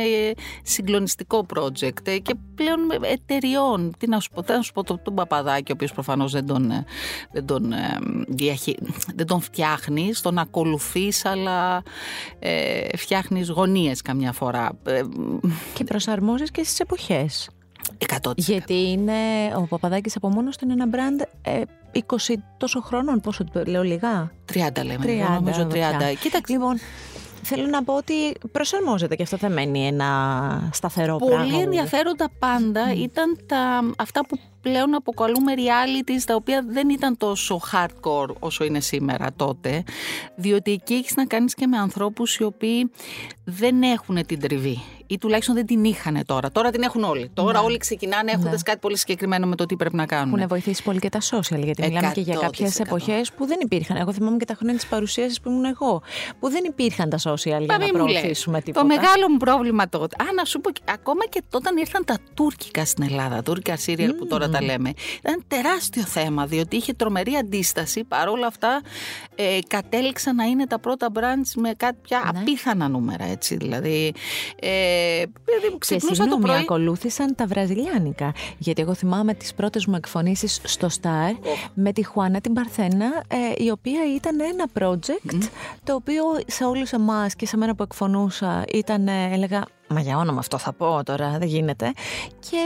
[0.64, 3.94] συγκλονιστικό project ε, και πλέον εταιριών.
[3.98, 6.72] Τι να σου πω, να σου πω τον, τον Παπαδάκη, ο οποίος προφανώς δεν τον,
[7.32, 7.74] δεν τον,
[9.16, 11.84] δεν τον φτιάχνει, τον ακολουθείς, αλλά αλλά
[12.40, 14.72] ε, φτιάχνεις γωνίες καμιά φορά.
[14.84, 15.02] Ε,
[15.74, 17.50] και προσαρμόζεις και στις εποχές.
[18.22, 18.32] 100%.
[18.36, 19.14] Γιατί είναι,
[19.58, 21.62] ο Παπαδάκης από μόνος του είναι ένα μπραντ ε,
[21.94, 22.00] 20
[22.58, 24.32] τόσο χρόνων, πόσο λέω λιγά.
[24.54, 25.74] 30 λέμε, 30, νομίζω 30.
[26.20, 26.54] Κοίταξε.
[26.54, 26.78] Λοιπόν,
[27.44, 28.14] θέλω να πω ότι
[28.52, 31.52] προσαρμόζεται και αυτό θα μένει ένα σταθερό Πολύ πράγμα.
[31.52, 37.62] Πολύ ενδιαφέροντα πάντα ήταν τα, αυτά που πλέον αποκαλούμε realities τα οποία δεν ήταν τόσο
[37.72, 39.84] hardcore όσο είναι σήμερα τότε
[40.36, 42.92] διότι εκεί έχεις να κάνεις και με ανθρώπους οι οποίοι
[43.44, 46.52] δεν έχουν την τριβή ή τουλάχιστον δεν την είχαν τώρα.
[46.52, 47.30] Τώρα την έχουν όλοι.
[47.34, 47.66] Τώρα ναι.
[47.66, 48.62] όλοι ξεκινάνε έχοντας ναι.
[48.62, 50.34] κάτι πολύ συγκεκριμένο με το τι πρέπει να κάνουν.
[50.36, 53.98] Έχουν βοηθήσει πολύ και τα social, γιατί μιλάμε και για κάποιες εποχές που δεν υπήρχαν.
[53.98, 56.02] Εγώ θυμάμαι και τα χρόνια της παρουσίασης που ήμουν εγώ,
[56.40, 58.88] που δεν υπήρχαν τα social για να προωθήσουμε τίποτα.
[58.88, 60.16] Το μεγάλο μου πρόβλημα τότε.
[60.24, 64.18] Α, να σου πω, ακόμα και όταν ήρθαν τα τουρκικά στην Ελλάδα, τουρκικά σύριαλ mm.
[64.18, 68.04] που τώρα τα λέμε, ήταν τεράστιο θέμα, διότι είχε τρομερή αντίσταση.
[68.04, 68.82] Παρ' όλα αυτά,
[69.36, 72.40] ε, κατέληξαν να είναι τα πρώτα brands με κάτι πια ναι.
[72.40, 73.56] απίθανα νούμερα, έτσι.
[73.56, 74.14] Δηλαδή,
[74.60, 75.01] ε,
[75.46, 76.58] παιδί και συγγνώμη, το πρωί...
[76.58, 78.34] ακολούθησαν τα βραζιλιάνικα.
[78.58, 83.64] Γιατί εγώ θυμάμαι τις πρώτες μου εκφωνήσεις στο Star με τη Χουάνα την Παρθένα, ε,
[83.64, 85.50] η οποία ήταν ένα project
[85.84, 90.18] το οποίο σε όλους εμάς και σε μένα που εκφωνούσα ήταν, ε, έλεγα, Μα για
[90.18, 91.92] όνομα αυτό θα πω τώρα, δεν γίνεται.
[92.40, 92.58] Και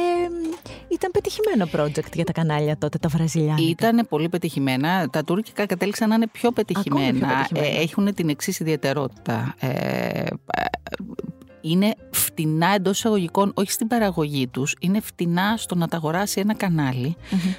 [0.88, 3.70] ήταν πετυχημένο project για τα κανάλια τότε, τα βραζιλιάνικα.
[3.70, 5.10] Ήταν πολύ πετυχημένα.
[5.10, 7.12] Τα τουρκικά κατέληξαν να είναι πιο πετυχημένα.
[7.12, 7.78] Πιο πετυχημένα.
[7.78, 9.56] Ε, έχουν την εξής ιδιαιτερότητα.
[9.60, 10.26] Ε,
[11.66, 16.54] είναι φτηνά εντός εισαγωγικών, όχι στην παραγωγή τους, είναι φτηνά στο να τα αγοράσει ένα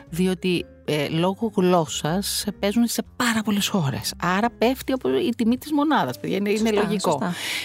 [0.09, 4.15] διότι ε, λόγω γλώσσας παίζουν σε πάρα πολλές χώρες.
[4.23, 4.95] Άρα πέφτει
[5.27, 6.17] η τιμή της μονάδας.
[6.23, 7.23] Είναι, είναι λογικό.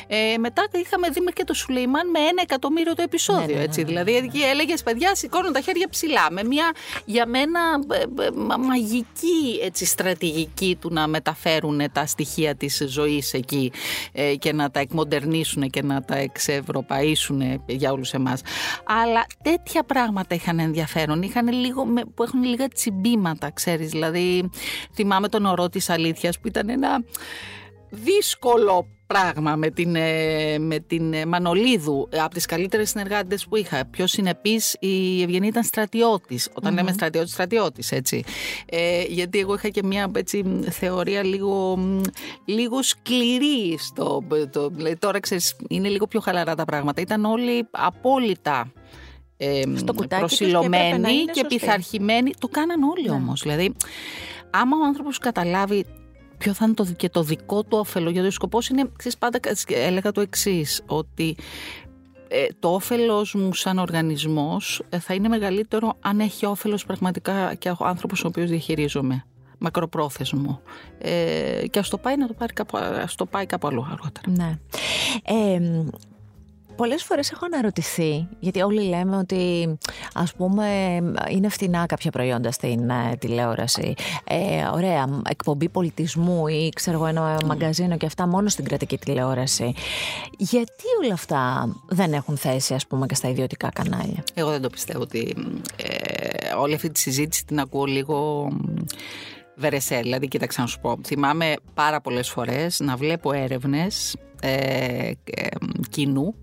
[0.08, 3.46] Ε, μετά είχαμε δει και το Σουλεϊμάν με ένα εκατομμύριο το επεισόδιο.
[3.46, 6.28] Ναι, ναι, έτσι, ναι, δηλαδή έλεγες παιδιά, σηκώνουν τα χέρια ψηλά.
[6.32, 6.72] Με μια
[7.06, 7.60] για μένα
[7.92, 13.72] ε, ε, μαγική έτσι, στρατηγική του να μεταφέρουν τα στοιχεία της ζωής εκεί
[14.12, 18.42] ε, και να τα εκμοντερνήσουν και να τα εξευρωπαίσουν για όλους εμάς.
[18.86, 21.22] Αλλά τέτοια πράγματα είχαν ενδιαφέρον.
[21.22, 21.84] Είχαν λίγο,
[22.16, 23.90] που έχουν λίγα τσιμπή βήματα, ξέρεις.
[23.90, 24.50] Δηλαδή,
[24.94, 27.04] θυμάμαι τον ορό της αλήθειας που ήταν ένα
[27.90, 33.86] δύσκολο πράγμα με την, ε, με την ε, Μανολίδου από τις καλύτερες συνεργάτες που είχα.
[33.86, 36.50] Πιο συνεπής η Ευγενή ήταν στρατιώτης.
[36.54, 36.76] Όταν mm-hmm.
[36.76, 38.24] λέμε στρατιώτης, στρατιώτης έτσι.
[38.66, 41.80] Ε, γιατί εγώ είχα και μια έτσι, θεωρία λίγο,
[42.46, 47.02] λίγο σκληρή στο, το, τώρα ξέρεις είναι λίγο πιο χαλαρά τα πράγματα.
[47.02, 48.72] Ήταν όλοι απόλυτα
[49.44, 49.62] ε,
[50.18, 52.32] προσιλωμένοι και, και πειθαρχημένοι.
[52.40, 53.16] Το κάναν όλοι ναι.
[53.16, 53.42] όμως.
[53.42, 53.74] Δηλαδή,
[54.50, 55.86] άμα ο άνθρωπος καταλάβει
[56.38, 59.40] ποιο θα είναι το, και το δικό του όφελο, γιατί ο σκοπός είναι, ξέρεις, πάντα
[59.68, 61.36] έλεγα το εξής ότι
[62.28, 67.70] ε, το όφελος μου σαν οργανισμός ε, θα είναι μεγαλύτερο αν έχει όφελος πραγματικά και
[67.70, 69.26] ο άνθρωπος ο οποίος διαχειρίζομαι
[69.58, 70.62] μακροπρόθεσμο.
[70.98, 74.30] Ε, και ας το πάει να το πάρει κάπου, ας το πάει κάπου αλλού αργότερα.
[74.30, 74.60] Ναι.
[75.24, 75.86] Ε,
[76.82, 79.78] πολλές φορές έχω αναρωτηθεί, γιατί όλοι λέμε ότι
[80.14, 80.98] ας πούμε
[81.30, 83.94] είναι φθηνά κάποια προϊόντα στην ε, τηλεόραση.
[84.24, 89.74] Ε, ωραία, εκπομπή πολιτισμού ή ξέρω εγώ ένα μαγκαζίνο και αυτά μόνο στην κρατική τηλεόραση.
[90.38, 94.70] Γιατί όλα αυτά δεν έχουν θέση ας πούμε και στα ιδιωτικά κανάλια; Εγώ δεν το
[94.70, 95.36] πιστεύω ότι
[95.76, 98.48] ε, όλη αυτή τη συζήτηση την ακούω λίγο
[99.56, 100.00] βερεσέ.
[100.02, 100.98] Δηλαδή, κοίταξε να σου πω.
[101.06, 105.12] Θυμάμαι πάρα πολλές φορές να βλέπω έρευνες ε,
[105.90, 106.36] κοινού.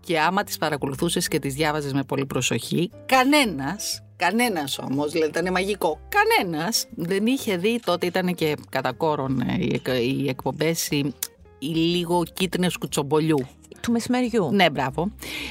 [0.00, 5.52] Και άμα τις παρακολουθούσες και τις διάβαζες με πολύ προσοχή, κανένας, κανένας όμως, δηλαδή ήταν
[5.52, 9.40] μαγικό, κανένας δεν είχε δει, τότε ήταν και κατά κόρον
[9.82, 11.14] ε, οι εκπομπές, οι,
[11.58, 13.46] οι λίγο κίτρινες κουτσομπολιού
[13.80, 14.50] του μεσημεριού.
[14.52, 15.10] Ναι, μπράβο.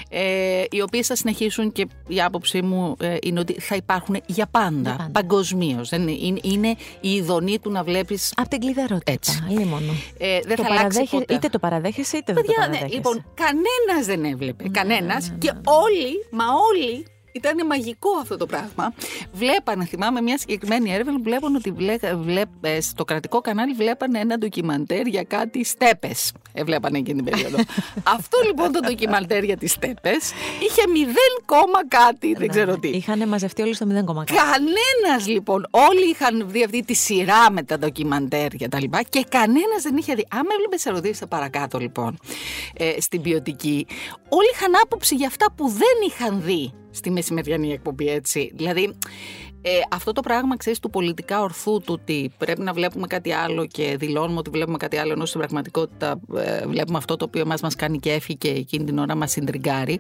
[0.09, 4.47] Ε, οι οποίες θα συνεχίσουν και η άποψή μου ε, είναι ότι θα υπάρχουν για
[4.51, 4.95] πάντα.
[4.97, 5.09] πάντα.
[5.11, 5.91] Παγκοσμίως.
[5.91, 8.33] Είναι, είναι η ειδονή του να βλέπεις.
[8.35, 9.11] Από την κλειδαρότητα.
[9.11, 9.41] Έτσι.
[9.49, 9.91] μόνο.
[10.17, 11.33] Ε, δεν το θα αλλάξει ποτέ.
[11.33, 12.87] Είτε το παραδέχεσαι είτε δεν το ναι, παραδέχεσαι.
[12.87, 14.63] Ναι, λοιπόν, κανένας δεν έβλεπε.
[14.63, 15.29] Ναι, κανένας.
[15.29, 17.05] Ναι, και όλοι, μα όλοι
[17.37, 18.93] ήταν μαγικό αυτό το πράγμα.
[19.31, 21.71] Βλέπανε, θυμάμαι μια συγκεκριμένη έρευνα που βλέπουν ότι
[22.15, 26.31] βλέπ, ε, στο κρατικό κανάλι βλέπανε ένα ντοκιμαντέρ για κάτι στέπες.
[26.53, 27.57] Ε, βλέπανε εκείνη την περίοδο.
[28.17, 30.81] αυτό λοιπόν το ντοκιμαντέρ για τις στέπες είχε
[31.47, 32.87] 0, κάτι, δεν ξέρω ναι, τι.
[32.87, 34.33] Είχαν μαζευτεί όλοι στο 0, κάτι.
[34.33, 35.67] Κανένας λοιπόν.
[35.71, 39.97] Όλοι είχαν δει αυτή τη σειρά με τα ντοκιμαντέρ και τα λοιπά και κανένας δεν
[39.97, 40.27] είχε δει.
[40.29, 42.19] Άμα έβλεπε σε ερωτήσει παρακάτω λοιπόν
[42.73, 43.87] ε, στην ποιοτική,
[44.29, 48.51] όλοι είχαν άποψη για αυτά που δεν είχαν δει στη μεσημεριανή εκπομπή, έτσι.
[48.55, 48.93] Δηλαδή,
[49.61, 53.65] ε, αυτό το πράγμα, ξέρεις, του πολιτικά ορθού, του ότι πρέπει να βλέπουμε κάτι άλλο
[53.65, 57.61] και δηλώνουμε ότι βλέπουμε κάτι άλλο, ενώ στην πραγματικότητα ε, βλέπουμε αυτό το οποίο μας
[57.61, 59.99] μας κάνει κέφι και εκείνη την ώρα μας συντριγκάρει.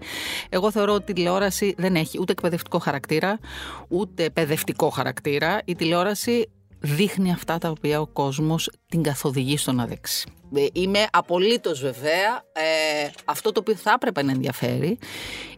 [0.49, 3.39] Εγώ θεωρώ ότι η τηλεόραση δεν έχει ούτε εκπαιδευτικό χαρακτήρα,
[3.87, 5.61] ούτε παιδευτικό χαρακτήρα.
[5.65, 10.29] Η τηλεόραση δείχνει αυτά τα οποία ο κόσμος την καθοδηγεί στο να δέξει.
[10.55, 14.97] Ε, είμαι απολύτως βεβαία, ε, αυτό το οποίο θα έπρεπε να ενδιαφέρει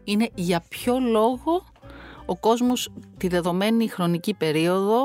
[0.03, 1.65] είναι για ποιο λόγο
[2.25, 5.03] ο κόσμος τη δεδομένη χρονική περίοδο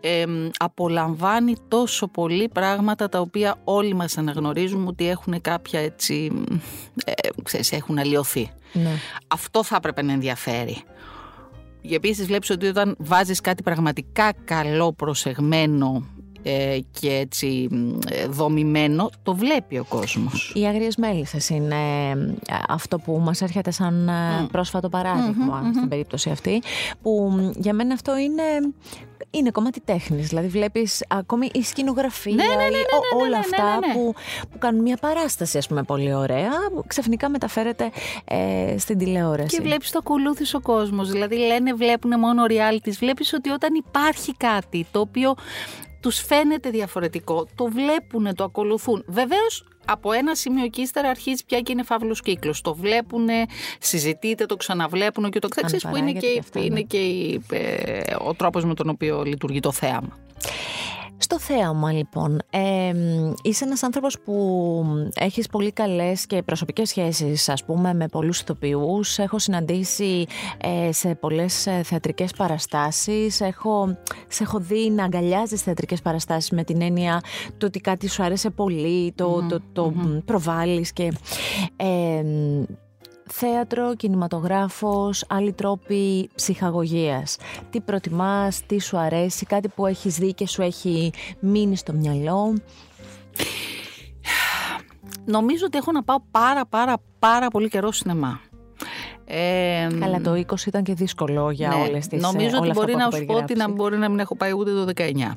[0.00, 0.24] ε,
[0.58, 6.44] απολαμβάνει τόσο πολύ πράγματα τα οποία όλοι μας αναγνωρίζουμε ότι έχουν κάποια έτσι,
[7.04, 8.50] ε, ξέρεις, έχουν αλλοιωθεί.
[8.72, 8.90] Ναι.
[9.28, 10.82] Αυτό θα έπρεπε να ενδιαφέρει.
[11.82, 16.06] Επίσης βλέπεις ότι όταν βάζεις κάτι πραγματικά καλό, προσεγμένο
[16.48, 17.68] ε, και έτσι
[18.08, 20.52] ε, δομημένο, το βλέπει ο κόσμος.
[20.54, 21.76] Οι άγριες μέλισσες είναι
[22.48, 24.10] ε, αυτό που μας έρχεται σαν
[24.52, 24.90] πρόσφατο
[25.74, 26.62] στην περίπτωση αυτή,
[27.02, 28.42] που για μένα αυτό είναι
[29.30, 30.28] είναι κομμάτι τέχνης.
[30.28, 32.78] Δηλαδή, βλέπεις ακόμη η σκηνογραφία, ναι, ναι, ναι,
[33.24, 34.14] όλα αυτά που,
[34.50, 37.90] που κάνουν μια παράσταση, ας πούμε, πολύ ωραία, που ξαφνικά μεταφέρεται
[38.24, 39.56] ε, στην τηλεόραση.
[39.56, 41.10] Και βλέπεις το ακολούθησε ο κόσμος.
[41.10, 42.90] Δηλαδή, λένε, βλέπουν μόνο reality.
[42.98, 45.34] Βλέπεις ότι όταν υπάρχει κάτι το οποίο
[46.00, 49.04] τους φαίνεται διαφορετικό, το βλέπουν, το ακολουθούν.
[49.06, 52.60] Βεβαίως, από ένα σημείο και ύστερα αρχίζει πια και είναι φαύλος κύκλος.
[52.60, 53.28] Το βλέπουν,
[53.78, 56.80] συζητείτε, το ξαναβλέπουν και το ξέρεις που είναι και, είναι ναι.
[56.80, 56.98] και
[57.50, 60.18] ε, ο τρόπος με τον οποίο λειτουργεί το θέαμα.
[61.30, 62.92] Στο θέαμα λοιπόν, ε,
[63.42, 69.18] είσαι ένας άνθρωπος που έχεις πολύ καλές και προσωπικές σχέσεις ας πούμε με πολλούς ηθοποιούς.
[69.18, 70.26] Έχω συναντήσει
[70.58, 73.40] ε, σε πολλές ε, θεατρικές παραστάσεις.
[73.40, 73.96] Έχω,
[74.28, 77.20] σε έχω δει να αγκαλιάζεις θεατρικές παραστάσεις με την έννοια
[77.58, 79.92] το ότι κάτι σου άρεσε πολύ, το, το, το,
[80.24, 81.12] προβάλλεις και...
[81.76, 82.22] Ε,
[83.32, 87.36] θέατρο, κινηματογράφος, άλλοι τρόποι ψυχαγωγίας.
[87.70, 92.54] Τι προτιμάς, τι σου αρέσει, κάτι που έχεις δει και σου έχει μείνει στο μυαλό;
[95.24, 98.40] Νομίζω ότι έχω να πάω πάρα πάρα πάρα πολύ καιρό σινεμά.
[99.24, 103.10] Ε, Καλά, το 20 ήταν και δύσκολο για ναι, όλες τις Νομίζω ότι μπορεί να
[103.10, 105.36] σου πω ότι να μπορεί να μην έχω πάει ούτε το 19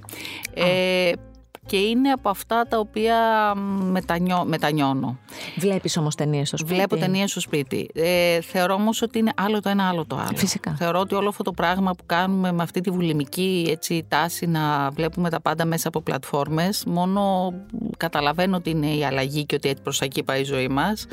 [1.65, 3.15] και είναι από αυτά τα οποία
[3.81, 5.17] μετανιώ, μετανιώνω.
[5.57, 7.89] Βλέπεις όμως ταινίες στο σπίτι; Βλέπω ταινίες στο σπίτι.
[7.93, 10.35] Ε, θεωρώ όμως ότι είναι άλλο το ένα, άλλο το άλλο.
[10.37, 10.75] Φυσικά.
[10.77, 14.89] Θεωρώ ότι όλο αυτό το πράγμα που κάνουμε με αυτή τη βουλημική έτσι, τάση να
[14.89, 17.53] βλέπουμε τα πάντα μέσα από πλατφόρμες, μόνο
[17.97, 21.07] καταλαβαίνω ότι είναι η αλλαγή και ότι έτσι προς εκεί πάει η ζωή μας,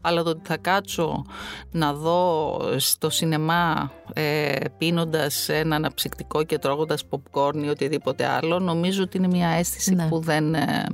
[0.00, 1.24] αλλά το ότι θα κάτσω
[1.70, 9.02] να δω στο σινεμά ε, πίνοντας ένα αναψυκτικό και τρώγοντας popcorn ή οτιδήποτε άλλο, νομίζω
[9.02, 10.08] ότι είναι μια αίσθηση ναι.
[10.08, 10.84] που δεν ε,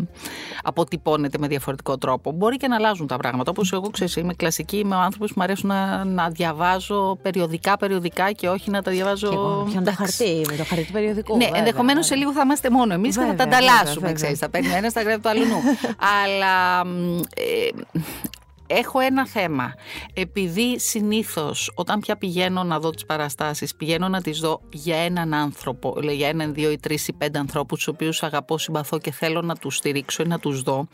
[0.63, 2.33] αποτυπώνεται με διαφορετικό τρόπο.
[2.33, 3.51] Μπορεί και να αλλάζουν τα πράγματα.
[3.51, 7.77] Όπως εγώ ξέρω, είμαι κλασική, είμαι ο άνθρωπος που μου αρέσουν να, να διαβάζω περιοδικά,
[7.77, 9.67] περιοδικά και όχι να τα διαβάζω.
[9.73, 11.37] Και το χαρτί, με το χαρτί του περιοδικού.
[11.37, 14.39] Ναι, ενδεχομένως σε λίγο θα είμαστε μόνο εμείς και θα τα ανταλλάσσουμε, ξέρεις.
[14.39, 15.45] Θα παίρνει ένα, θα γράφει το αλλού.
[16.23, 16.81] Αλλά
[17.35, 18.01] ε,
[18.67, 19.75] έχω ένα θέμα.
[20.15, 25.35] Επειδή συνήθως όταν πια πηγαίνω να δω τις παραστάσεις, πηγαίνω να τις δω για έναν
[25.35, 29.43] άνθρωπο, για έναν, δύο ή τρεις ή πέντε ανθρώπους, τους οποίους αγαπώ, συμπαθώ και θέλω
[29.43, 30.89] να τους στηρίξω ή να τους δω,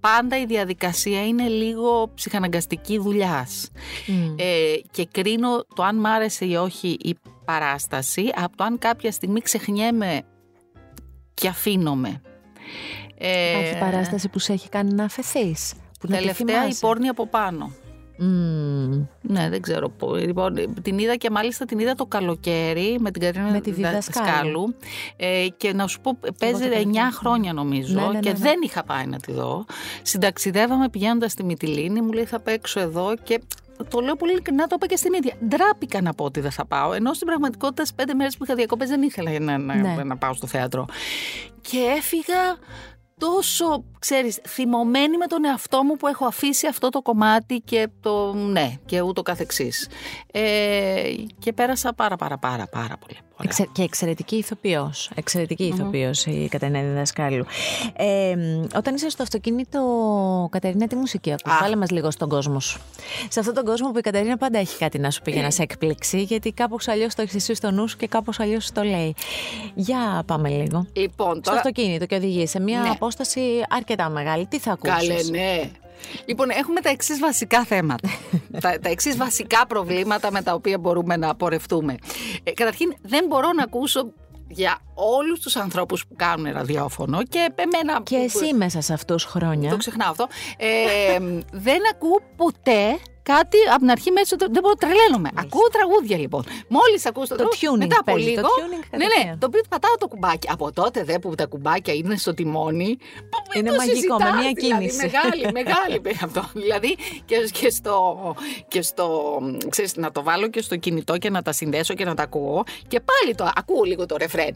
[0.00, 3.70] πάντα η διαδικασία είναι λίγο ψυχαναγκαστική δουλειάς.
[4.36, 9.12] Ε, και κρίνω το αν μ' άρεσε ή όχι η παράσταση από το αν κάποια
[9.12, 10.22] στιγμή ξεχνιέμαι
[11.34, 12.22] και αφήνομαι.
[13.18, 15.74] Ε, Έχει παράσταση που σε έχει κάνει να αφαιθείς.
[15.98, 17.72] Που τελευταία η πόρνη από πάνω.
[18.20, 19.06] Mm.
[19.20, 19.92] Ναι, δεν ξέρω.
[20.18, 24.74] Λοιπόν, την είδα και μάλιστα την είδα το καλοκαίρι με την Κατρίνα με τη διδασκάλου.
[25.16, 28.84] Ε, και να σου πω, παίζει 9 χρόνια νομίζω ναι, ναι, ναι, και δεν είχα
[28.84, 29.64] πάει να τη δω.
[30.02, 33.40] Συνταξιδεύαμε πηγαίνοντας στη Μυτιλίνη, μου λέει θα παίξω εδώ και
[33.90, 35.34] το λέω πολύ ειλικρινά, το είπα και στην ίδια.
[35.48, 36.92] Ντράπηκα να πω ότι δεν θα πάω.
[36.92, 40.34] Ενώ στην πραγματικότητα, στις πέντε μέρες που είχα διακοπές δεν ήθελα να, να, να πάω
[40.34, 40.86] στο θέατρο.
[41.60, 42.58] Και έφυγα
[43.18, 48.34] τόσο, ξέρεις, θυμωμένη με τον εαυτό μου που έχω αφήσει αυτό το κομμάτι και το
[48.34, 49.88] ναι και ούτω καθεξής.
[50.32, 53.18] Ε, και πέρασα πάρα πάρα πάρα πάρα πολύ.
[53.72, 57.44] Και εξαιρετική ηθοποιός, εξαιρετική ηθοποιός η Κατερίνα Διδασκάλου.
[57.96, 58.36] Ε,
[58.76, 59.80] όταν είσαι στο αυτοκίνητο,
[60.50, 62.80] Κατερίνα, τι μουσική ακούς, βάλε μας λίγο στον κόσμο σου.
[63.28, 65.50] Σε αυτόν τον κόσμο που η Κατερίνα πάντα έχει κάτι να σου πει για να
[65.50, 68.82] σε εκπλήξει, γιατί κάπως αλλιώς το έχεις εσύ στο νου σου και κάπως αλλιώς το
[68.82, 69.14] λέει.
[69.74, 70.86] Για πάμε λίγο.
[70.92, 72.88] Λοιπόν, στο αυτοκίνητο και οδηγεί σε μια ναι.
[73.08, 74.46] Απόσταση αρκετά μεγάλη.
[74.46, 75.70] Τι θα ακούσεις; Καλέ, ναι.
[76.26, 78.08] Λοιπόν, έχουμε τα εξής βασικά θέματα.
[78.60, 81.96] τα, τα εξής βασικά προβλήματα με τα οποία μπορούμε να πορευτούμε.
[82.42, 84.12] Ε, καταρχήν, δεν μπορώ να ακούσω
[84.48, 88.02] για όλους τους ανθρώπους που κάνουν ραδιόφωνο και εμένα...
[88.02, 89.70] Και εσύ μέσα σε αυτούς χρόνια.
[89.70, 90.26] Το ξεχνάω αυτό.
[90.56, 91.18] Ε,
[91.66, 92.98] δεν ακούω ποτέ
[93.32, 94.36] κάτι από την αρχή μέσα.
[94.38, 95.30] Δεν μπορώ, τρελαίνομαι.
[95.34, 96.42] Ακούω τραγούδια λοιπόν.
[96.68, 98.40] Μόλις ακούω το, το tuning, μετά από λίγο.
[98.40, 100.48] Το tuning, ναι, ναι, το οποίο πατάω το κουμπάκι.
[100.50, 102.98] Από τότε δε που τα κουμπάκια είναι στο τιμόνι.
[103.56, 104.96] Είναι μαγικό, με μία δηλαδή, κίνηση.
[104.96, 106.42] μεγάλη, μεγάλη αυτό.
[106.52, 107.96] Δηλαδή και, και στο.
[108.68, 109.38] Και στο
[109.68, 112.64] ξέρεις, να το βάλω και στο κινητό και να τα συνδέσω και να τα ακούω.
[112.88, 114.54] Και πάλι το ακούω λίγο το ρεφρέν.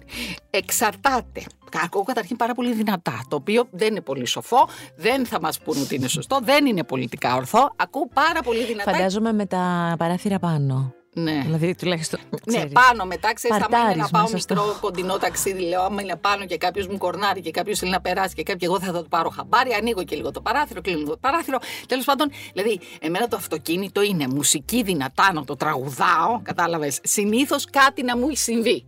[0.50, 1.42] Εξαρτάται
[1.84, 5.80] ακούω καταρχήν πάρα πολύ δυνατά, το οποίο δεν είναι πολύ σοφό, δεν θα μας πούνε
[5.80, 7.72] ότι είναι σωστό, δεν είναι πολιτικά ορθό.
[7.76, 8.92] Ακούω πάρα πολύ δυνατά.
[8.92, 10.94] Φαντάζομαι με τα παράθυρα πάνω.
[11.14, 11.40] Ναι.
[11.44, 12.20] Δηλαδή τουλάχιστον.
[12.46, 14.76] Ναι, πάνω μετά ξέρεις, θα είναι να πάω μικρό στο...
[14.80, 15.62] κοντινό ταξίδι.
[15.62, 18.70] Λέω, άμα είναι πάνω και κάποιος μου κορνάρει και κάποιος θέλει να περάσει και κάποιος,
[18.70, 19.72] εγώ θα το πάρω χαμπάρι.
[19.72, 21.58] Ανοίγω και λίγο το παράθυρο, κλείνω το παράθυρο.
[21.86, 26.40] Τέλος πάντων, δηλαδή, εμένα το αυτοκίνητο είναι μουσική δυνατά να το τραγουδάω.
[26.42, 26.98] Κατάλαβες.
[27.02, 28.86] Συνήθως κάτι να μου έχει συμβεί.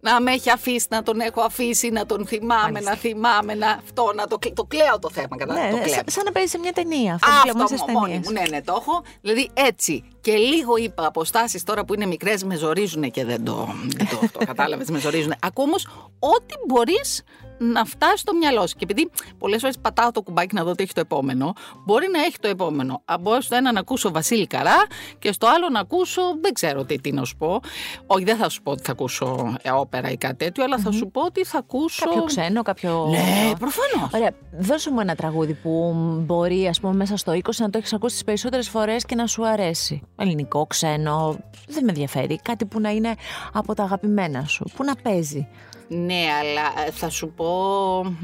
[0.00, 2.90] Να με έχει αφήσει, να τον έχω αφήσει, να τον θυμάμαι, Μάλιστα.
[2.90, 5.36] να θυμάμαι, να αυτό, να το, το κλαίω το θέμα.
[5.36, 5.70] Κατάλαβε.
[5.70, 7.18] Ναι, το σαν να παίζει σε μια ταινία.
[7.22, 8.32] Αυτό, αυτό μόνη μου.
[8.32, 9.02] Ναι, ναι, το έχω.
[9.20, 13.68] Δηλαδή έτσι και λίγο είπα αποστάσεις τώρα που είναι μικρές με ζορίζουν και δεν το,
[13.96, 15.34] δεν το, το κατάλαβες, με ζορίζουν.
[15.40, 15.74] Ακούω όμω
[16.18, 17.22] ό,τι μπορείς
[17.58, 18.74] να φτάσει στο μυαλό σου.
[18.74, 21.52] Και επειδή πολλές φορές πατάω το κουμπάκι να δω τι έχει το επόμενο,
[21.84, 23.02] μπορεί να έχει το επόμενο.
[23.20, 24.86] Μπορεί στο ένα να ακούσω Βασίλη Καρά
[25.18, 27.60] και στο άλλο να ακούσω, δεν ξέρω τι, τι να σου πω.
[28.06, 30.90] Όχι, δεν θα σου πω ότι θα ακούσω ε, όπερα ή κάτι τέτοιο, αλλά θα
[30.90, 32.04] σου πω ότι θα ακούσω.
[32.04, 33.06] Κάποιο ξένο, κάποιο.
[33.10, 34.12] Ναι, προφανώς.
[34.14, 34.30] Ωραία.
[34.58, 35.94] Δώσε μου ένα τραγούδι που
[36.26, 39.26] μπορεί, ας πούμε, μέσα στο 20 να το έχεις ακούσει τις περισσότερες φορές και να
[39.26, 40.02] σου αρέσει.
[40.16, 41.36] Ελληνικό, ξένο,
[41.68, 42.40] δεν με ενδιαφέρει.
[42.42, 43.14] Κάτι που να είναι
[43.52, 45.48] από τα αγαπημένα σου, που να παίζει.
[45.88, 47.46] Ναι, αλλά ε, θα σου πω,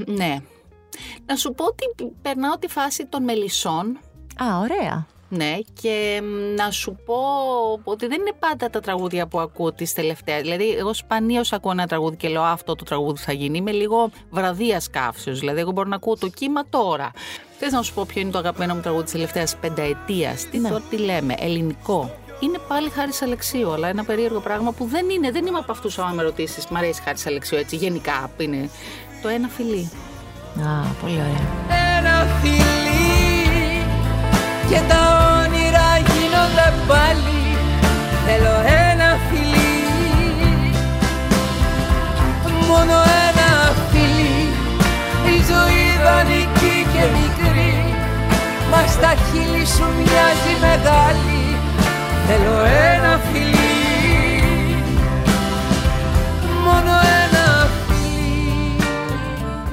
[0.06, 0.36] ναι.
[1.26, 3.98] Να σου πω ότι περνάω τη φάση των μελισσών.
[4.42, 5.06] Α, ωραία.
[5.28, 6.22] Ναι, και
[6.56, 7.16] να σου πω
[7.84, 10.40] ότι δεν είναι πάντα τα τραγούδια που ακούω τις τελευταία.
[10.40, 13.58] Δηλαδή, εγώ σπανίως ακούω ένα τραγούδι και λέω Αυτό το τραγούδι θα γίνει.
[13.58, 15.38] Είμαι λίγο βραδίας καύσεως.
[15.38, 17.10] Δηλαδή, εγώ μπορώ να ακούω το κύμα τώρα.
[17.58, 20.70] Θες να σου πω ποιο είναι το αγαπημένο μου τραγούδι της τελευταίας πενταετίας; Τι, ναι.
[20.90, 22.10] τι λέμε, ελληνικό
[22.44, 25.30] είναι πάλι χάρης Αλεξίου, αλλά ένα περίεργο πράγμα που δεν είναι.
[25.30, 28.30] Δεν είμαι από αυτούς, άμα με ρωτήσεις, μ' αρέσει χάρης Αλεξίου έτσι γενικά.
[28.36, 28.70] Είναι
[29.22, 29.90] το ένα φιλί.
[30.58, 30.68] Α,
[31.00, 31.44] πολύ ωραία.
[31.98, 33.82] Ένα φιλί
[34.68, 35.00] και τα
[35.38, 37.40] όνειρα γίνονται πάλι.
[38.26, 38.54] Θέλω
[38.90, 39.72] ένα φιλί,
[42.68, 42.92] μόνο
[43.28, 43.50] ένα
[43.90, 44.46] φιλί.
[45.34, 47.94] Η ζωή δανεική και μικρή,
[48.70, 51.41] μας στα χείλη σου μοιάζει μεγάλη.
[52.34, 53.52] Θέλω ένα φιλί.
[56.64, 58.84] Μόνο ένα φιλί.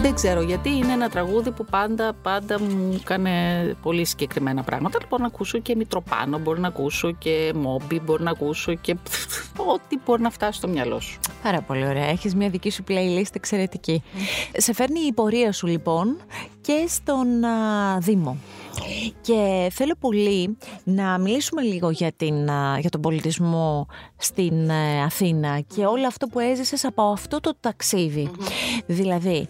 [0.01, 3.31] Δεν ξέρω γιατί είναι ένα τραγούδι που πάντα πάντα μου έκανε
[3.81, 4.99] πολύ συγκεκριμένα πράγματα.
[5.09, 8.95] Μπορώ να ακούσω και Μητροπάνο, μπορώ να ακούσω και Μόμπι, μπορώ να ακούσω και
[9.73, 11.19] ό,τι μπορεί να φτάσει στο μυαλό σου.
[11.43, 14.03] Πάρα πολύ ωραία, έχεις μια δική σου playlist εξαιρετική.
[14.57, 16.17] Σε φέρνει η πορεία σου λοιπόν
[16.61, 18.37] και στον α, Δήμο
[19.21, 23.87] και θέλω πολύ να μιλήσουμε λίγο για, την, για τον πολιτισμό
[24.17, 28.31] στην ε, Αθήνα και όλο αυτό που έζησες από αυτό το ταξιδι
[28.85, 29.47] Δηλαδή,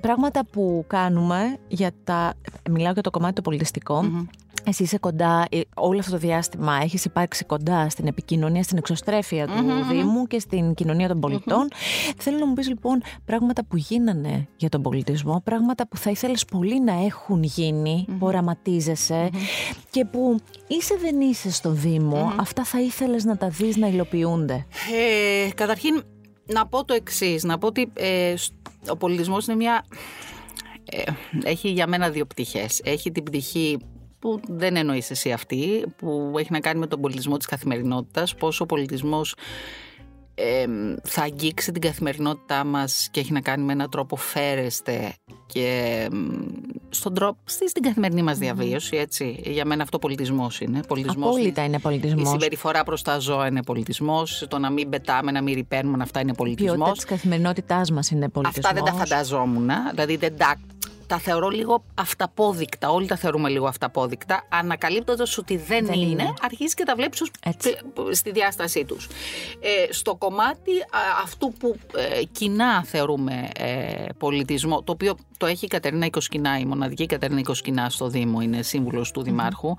[0.00, 2.34] πράγματα που κάνουμε για τα...
[2.70, 4.02] Μιλάω για το κομμάτι το πολιτιστικο
[4.64, 9.46] εσύ είσαι κοντά, ε, όλο αυτό το διάστημα έχεις υπάρξει κοντά στην επικοινωνία, στην εξωστρέφεια
[9.46, 11.68] του Δήμου και στην κοινωνία των πολιτων
[12.16, 16.44] Θέλω να μου πεις λοιπόν πράγματα που γίνανε για τον πολιτισμό, πράγματα που θα ήθελες
[16.44, 19.30] πολύ να έχουν γίνει, που οραματίζεσαι
[19.90, 24.66] και που είσαι δεν είσαι στο Δήμο, αυτά θα ήθελες να τα δεις να υλοποιούνται.
[25.44, 26.02] Ε, καταρχήν
[26.44, 28.34] να πω το εξής, να πω ότι ε,
[28.88, 29.84] ο πολιτισμός είναι μια...
[30.90, 31.02] Ε,
[31.44, 32.80] έχει για μένα δύο πτυχές.
[32.84, 33.78] Έχει την πτυχή
[34.18, 38.64] που δεν εννοείς εσύ αυτή, που έχει να κάνει με τον πολιτισμό της καθημερινότητας, πόσο
[38.64, 39.34] ο πολιτισμός
[41.02, 45.14] θα αγγίξει την καθημερινότητά μας και έχει να κάνει με έναν τρόπο φέρεστε
[45.46, 46.08] και
[46.88, 49.40] στον τρόπο, στην καθημερινή μας διαβίωση, έτσι.
[49.44, 50.80] Για μένα αυτό πολιτισμός είναι.
[50.88, 52.28] Πολιτισμός Απόλυτα είναι πολιτισμός.
[52.28, 54.46] Η συμπεριφορά προς τα ζώα είναι πολιτισμός.
[54.48, 56.74] Το να μην πετάμε, να μην ρηπαίνουμε, αυτά είναι πολιτισμός.
[56.74, 58.70] Η ποιότητα της καθημερινότητάς μας είναι πολιτισμός.
[58.70, 59.70] Αυτά δεν τα φανταζόμουν.
[59.90, 60.56] Δηλαδή δεν τα
[61.08, 62.90] τα θεωρώ λίγο αυταπόδεικτα.
[62.90, 64.46] Όλοι τα θεωρούμε λίγο αυταπόδεικτα.
[64.48, 67.22] Ανακαλύπτοντας ότι δεν, είναι, είναι, αρχίζει και τα βλέπεις
[68.10, 69.08] στη διάστασή τους.
[69.60, 70.72] Ε, στο κομμάτι
[71.22, 76.64] αυτού που ε, κοινά θεωρούμε ε, πολιτισμό, το οποίο το έχει η Κατερίνα Οικοσκινά, η
[76.64, 79.74] μοναδική Κατερίνα Οικοσκινά στο Δήμο, είναι σύμβουλος του Δημάρχου.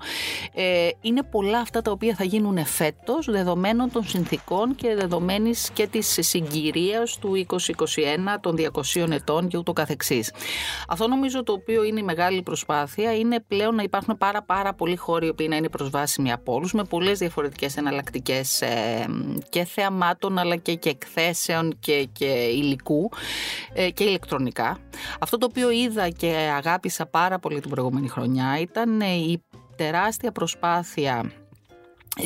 [0.54, 5.86] Ε, είναι πολλά αυτά τα οποία θα γίνουν φέτος, δεδομένων των συνθήκων και δεδομένης και
[5.86, 10.32] της συγκυρίας του 2021, των 200 ετών και ούτω καθεξής.
[10.88, 14.96] Αυτό νομίζω το οποίο είναι η μεγάλη προσπάθεια είναι πλέον να υπάρχουν πάρα πάρα πολλοί
[14.96, 19.06] χώροι που να είναι προσβάσιμοι από όλους, με πολλές διαφορετικές εναλλακτικές ε,
[19.48, 23.10] και θεαμάτων αλλά και, και εκθέσεων και, και υλικού
[23.72, 24.78] ε, και ηλεκτρονικά.
[25.20, 29.42] Αυτό το οποίο είδα και αγάπησα πάρα πολύ την προηγούμενη χρονιά ήταν η
[29.76, 31.39] τεράστια προσπάθεια ε,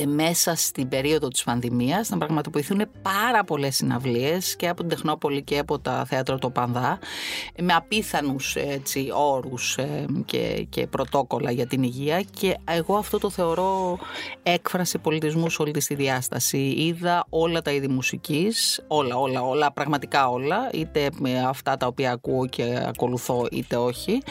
[0.06, 5.58] μέσα στην περίοδο της πανδημίας να πραγματοποιηθούν πάρα πολλές συναυλίες και από την Τεχνόπολη και
[5.58, 6.98] από τα θέατρα του Πανδά
[7.62, 13.30] με απίθανους έτσι, όρους ε, και, και πρωτόκολλα για την υγεία και εγώ αυτό το
[13.30, 13.98] θεωρώ
[14.42, 16.58] έκφραση πολιτισμούς σε όλη της διάσταση.
[16.58, 22.12] Είδα όλα τα είδη μουσικής, όλα, όλα, όλα, πραγματικά όλα, είτε με αυτά τα οποία
[22.12, 24.22] ακούω και ακολουθώ είτε όχι,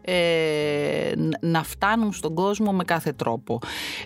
[0.00, 3.58] ε, να φτάνουν στον κόσμο με κάθε τρόπο.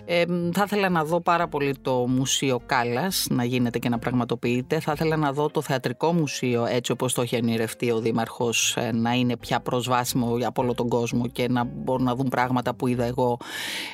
[0.05, 4.79] Ε, θα ήθελα να δω πάρα πολύ το Μουσείο Κάλλας να γίνεται και να πραγματοποιείται.
[4.79, 8.91] Θα ήθελα να δω το Θεατρικό Μουσείο έτσι όπως το έχει ενηρευτεί ο Δήμαρχος ε,
[8.91, 12.87] να είναι πια προσβάσιμο από όλο τον κόσμο και να μπορούν να δουν πράγματα που
[12.87, 13.37] είδα εγώ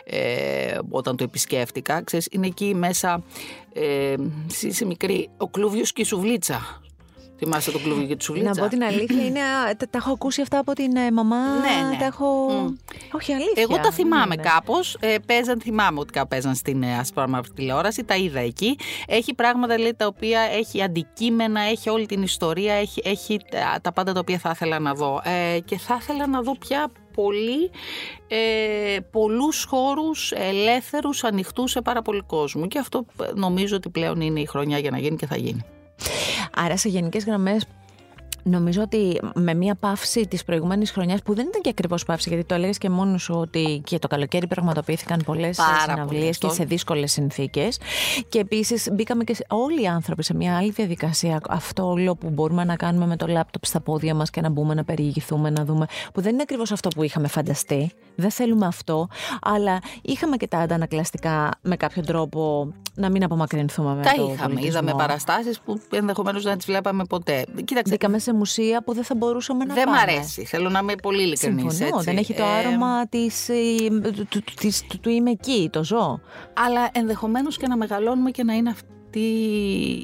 [0.03, 2.03] ε, όταν το επισκέφτηκα.
[2.03, 3.23] Ξέρεις, είναι εκεί μέσα,
[3.73, 4.15] ε,
[4.61, 6.81] είσαι μικρή, ο Κλούβιος και η Σουβλίτσα
[7.37, 9.39] Θυμάσαι το κλουβί και τη σουλίτσα; Να πω την αλήθεια, είναι,
[9.77, 11.37] τα, τα έχω ακούσει αυτά από την ε, μαμά.
[11.37, 11.97] Ναι, ναι.
[11.97, 12.45] Τα έχω...
[13.11, 13.63] Όχι, αλήθεια.
[13.63, 14.49] Εγώ τα θυμάμαι ναι, ναι.
[14.49, 14.97] κάπως.
[14.99, 17.01] Ε, παίζαν, θυμάμαι ότι παίζαν στην ε,
[17.55, 18.03] τηλεόραση.
[18.03, 18.77] Τα είδα εκεί.
[19.07, 23.39] Έχει πράγματα λέει, τα οποία έχει αντικείμενα, έχει όλη την ιστορία, έχει, έχει
[23.81, 25.21] τα πάντα τα οποία θα ήθελα να δω.
[25.23, 27.71] Ε, και θα ήθελα να δω πια πολύ,
[28.27, 32.67] ε, πολλούς χώρους ελεύθερους, ανοιχτούς σε πάρα πολύ κόσμο.
[32.67, 35.65] Και αυτό ε, νομίζω ότι πλέον είναι η χρονιά για να γίνει και θα γίνει.
[36.55, 37.65] Άρα σε γενικές γραμμές
[38.47, 42.43] Νομίζω ότι με μια παύση της προηγούμενης χρονιάς, που δεν ήταν και ακριβώς παύση, γιατί
[42.43, 47.11] το έλεγες και μόνος σου ότι και το καλοκαίρι πραγματοποιήθηκαν πολλές συναυλίες και σε δύσκολες
[47.11, 47.79] συνθήκες.
[48.29, 51.41] Και επίσης μπήκαμε και όλοι οι άνθρωποι σε μια άλλη διαδικασία.
[51.49, 54.73] Αυτό όλο που μπορούμε να κάνουμε με το λάπτοπ στα πόδια μας και να μπούμε
[54.73, 55.85] να περιηγηθούμε, να δούμε.
[56.13, 57.91] που δεν είναι ακριβώς αυτό που είχαμε φανταστεί.
[58.15, 59.07] Δεν θέλουμε αυτό.
[59.41, 64.53] Αλλά είχαμε και τα αντανακλαστικά με κάποιο τρόπο να μην απομακρυνθούμε με τα το είχαμε.
[64.53, 64.67] Πολιτισμό.
[64.67, 67.45] Είδαμε παραστάσεις που ενδεχομένως δεν τις βλέπαμε ποτέ.
[67.65, 67.91] Κοίταξε.
[67.91, 69.97] Μπήκαμε σε μουσεία που δεν θα μπορούσαμε να δεν πάμε.
[69.97, 70.45] Δεν μ' αρέσει.
[70.45, 71.77] Θέλω να είμαι πολύ ειλικρινής.
[72.01, 73.53] Δεν έχει το ε, άρωμα της, ε,
[74.03, 74.43] του, του,
[74.87, 76.19] του, του είμαι εκεί, το ζω.
[76.53, 78.93] Αλλά ενδεχομένως και να μεγαλώνουμε και να είναι αυτή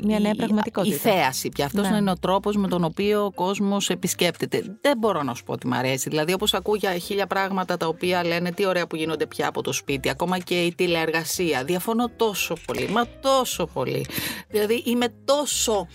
[0.03, 0.95] μια νέα πραγματικότητα.
[0.95, 1.65] Η θέαση πια.
[1.65, 1.97] Αυτός ναι.
[1.97, 4.77] είναι ο τρόπος με τον οποίο ο κόσμος επισκέπτεται.
[4.81, 6.09] Δεν μπορώ να σου πω ότι μ' αρέσει.
[6.09, 9.61] Δηλαδή, όπως ακούω για χίλια πράγματα τα οποία λένε τι ωραία που γίνονται πια από
[9.61, 11.63] το σπίτι, ακόμα και η τηλεεργασία.
[11.63, 12.87] Διαφωνώ τόσο πολύ.
[12.87, 14.05] Μα τόσο πολύ.
[14.49, 15.87] Δηλαδή, είμαι τόσο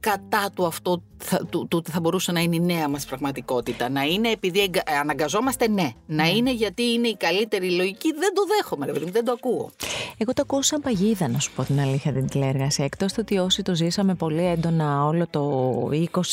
[0.00, 1.02] κατά του αυτό
[1.50, 3.88] του, ότι θα μπορούσε να είναι η νέα μας πραγματικότητα.
[3.88, 5.90] Να είναι επειδή αναγκαζόμαστε, ναι.
[6.06, 9.70] Να είναι γιατί είναι η καλύτερη λογική, δεν το δέχομαι, ρε, δεν το ακούω.
[10.16, 12.82] Εγώ το ακούω σαν παγίδα, να σου πω την αλήθεια, την τηλέργαση.
[12.82, 15.40] Εκτός του ότι όσοι το ζήσαμε πολύ έντονα όλο το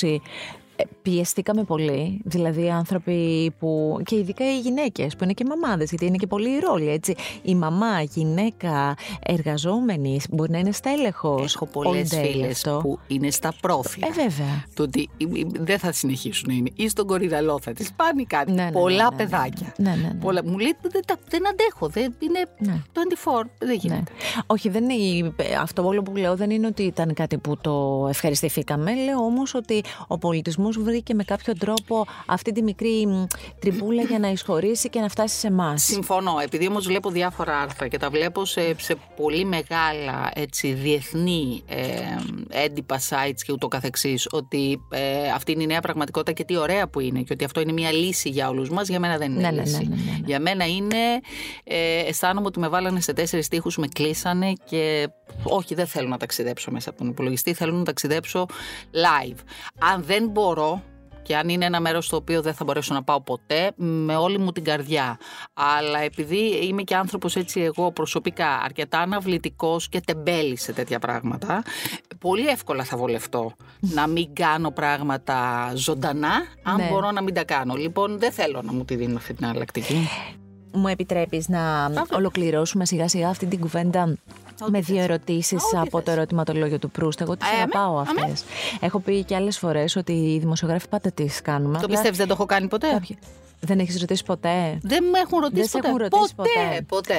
[0.01, 0.17] 20
[0.75, 6.05] ε, πιεστήκαμε πολύ, δηλαδή άνθρωποι που, και ειδικά οι γυναίκες που είναι και μαμάδες, γιατί
[6.05, 7.15] είναι και πολύ η ρόλη, έτσι.
[7.43, 11.55] Η μαμά, γυναίκα, εργαζόμενη, μπορεί να είναι στα έλεγχος.
[11.55, 14.07] Έχω πολλές φίλες που είναι στα πρόφυλα.
[14.07, 14.65] Ε, βέβαια.
[14.73, 15.09] Το ότι
[15.59, 16.69] δεν θα συνεχίσουν να είναι.
[16.75, 18.51] Ή στον κορυδαλό θα τις πάνε κάτι.
[18.51, 19.73] Ναι, ναι, πολλά ναι, ναι, παιδάκια.
[19.77, 20.13] Ναι, ναι, ναι.
[20.13, 20.41] Πολλά.
[20.45, 22.81] Μου λέει δεν, δεν αντέχω, δεν, είναι ναι.
[23.23, 24.11] 24, δεν γίνεται.
[24.45, 28.95] Όχι, δεν είναι, αυτό όλο που λέω δεν είναι ότι ήταν κάτι που το ευχαριστηθήκαμε.
[28.95, 33.07] Λέω όμως ότι ο πολιτισμός πληθυσμούς βρήκε με κάποιο τρόπο αυτή τη μικρή
[33.59, 35.83] τριμπούλα για να εισχωρήσει και να φτάσει σε εμάς.
[35.83, 36.37] Συμφωνώ.
[36.43, 41.83] Επειδή όμως βλέπω διάφορα άρθρα και τα βλέπω σε, σε πολύ μεγάλα έτσι, διεθνή ε,
[42.49, 46.87] έντυπα sites και ούτω καθεξής ότι ε, αυτή είναι η νέα πραγματικότητα και τι ωραία
[46.87, 49.41] που είναι και ότι αυτό είναι μια λύση για όλους μας, για μένα δεν είναι
[49.41, 49.77] Ναι, ναι, λύση.
[49.87, 50.19] ναι, ναι, ναι, ναι.
[50.25, 50.97] Για μένα είναι,
[51.63, 55.09] ε, αισθάνομαι ότι με βάλανε σε τέσσερις τείχους, με κλείσανε και
[55.43, 58.45] όχι δεν θέλω να ταξιδέψω μέσα από τον υπολογιστή, θέλω να ταξιδέψω
[58.91, 59.37] live.
[59.93, 60.54] Αν δεν μπορώ,
[61.21, 64.37] και αν είναι ένα μέρος στο οποίο δεν θα μπορέσω να πάω ποτέ, με όλη
[64.39, 65.17] μου την καρδιά.
[65.53, 71.63] Αλλά επειδή είμαι και άνθρωπος έτσι εγώ προσωπικά αρκετά αναβλητικός και τεμπέλης σε τέτοια πράγματα,
[72.19, 76.33] πολύ εύκολα θα βολευτώ να μην κάνω πράγματα ζωντανά,
[76.63, 76.87] αν Ναι.
[76.91, 77.73] μπορώ να μην τα κάνω.
[77.75, 80.08] Λοιπόν, δεν θέλω να μου τη δίνω αυτή την εναλλακτική.
[80.73, 84.85] Μου επιτρέπεις να ολοκληρώσουμε σιγά σιγά αυτή την κουβέντα; Ό,τι με θες.
[84.85, 86.15] δύο ερωτήσεις Ό,τι από το θες.
[86.15, 87.21] ερωτηματολόγιο του Προύστ.
[87.21, 88.21] Εγώ τις Ε, αγαπάω αμέ, αμέ.
[88.21, 88.43] αυτές.
[88.79, 91.71] Έχω πει και άλλες φορές ότι οι δημοσιογράφοι πάντα τις κάνουμε.
[91.73, 93.17] Το απλά πιστεύεις δεν το έχω κάνει ποτέ; κάποιοι-
[93.60, 95.87] Δεν έχεις ρωτήσει ποτέ; Δεν με έχουν ρωτήσει Δεν σε ποτέ.
[95.87, 96.49] έχουν ρωτήσει ποτέ.
[96.60, 96.81] ποτέ.
[96.87, 97.15] ποτέ.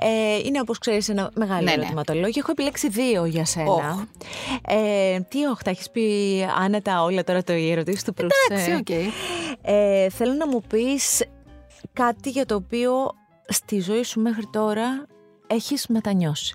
[0.00, 1.72] Ε, είναι όπως ξέρεις ένα μεγάλο Ναι, ναι.
[1.72, 2.40] ερωτηματολόγιο.
[2.42, 3.70] Έχω επιλέξει δύο για σένα.
[3.70, 3.84] Όχ.
[4.66, 6.02] Ε, τι όχι, τα έχεις πει
[6.58, 8.34] άνετα όλα τώρα το η ερωτήσεις του Προύστ.
[8.50, 8.88] Εντάξει, ε; οκ.
[9.62, 11.22] Ε, θέλω να μου πεις
[11.92, 12.92] κάτι για το οποίο
[13.48, 15.06] στη ζωή σου μέχρι τώρα
[15.46, 16.54] έχεις μετανιώσει.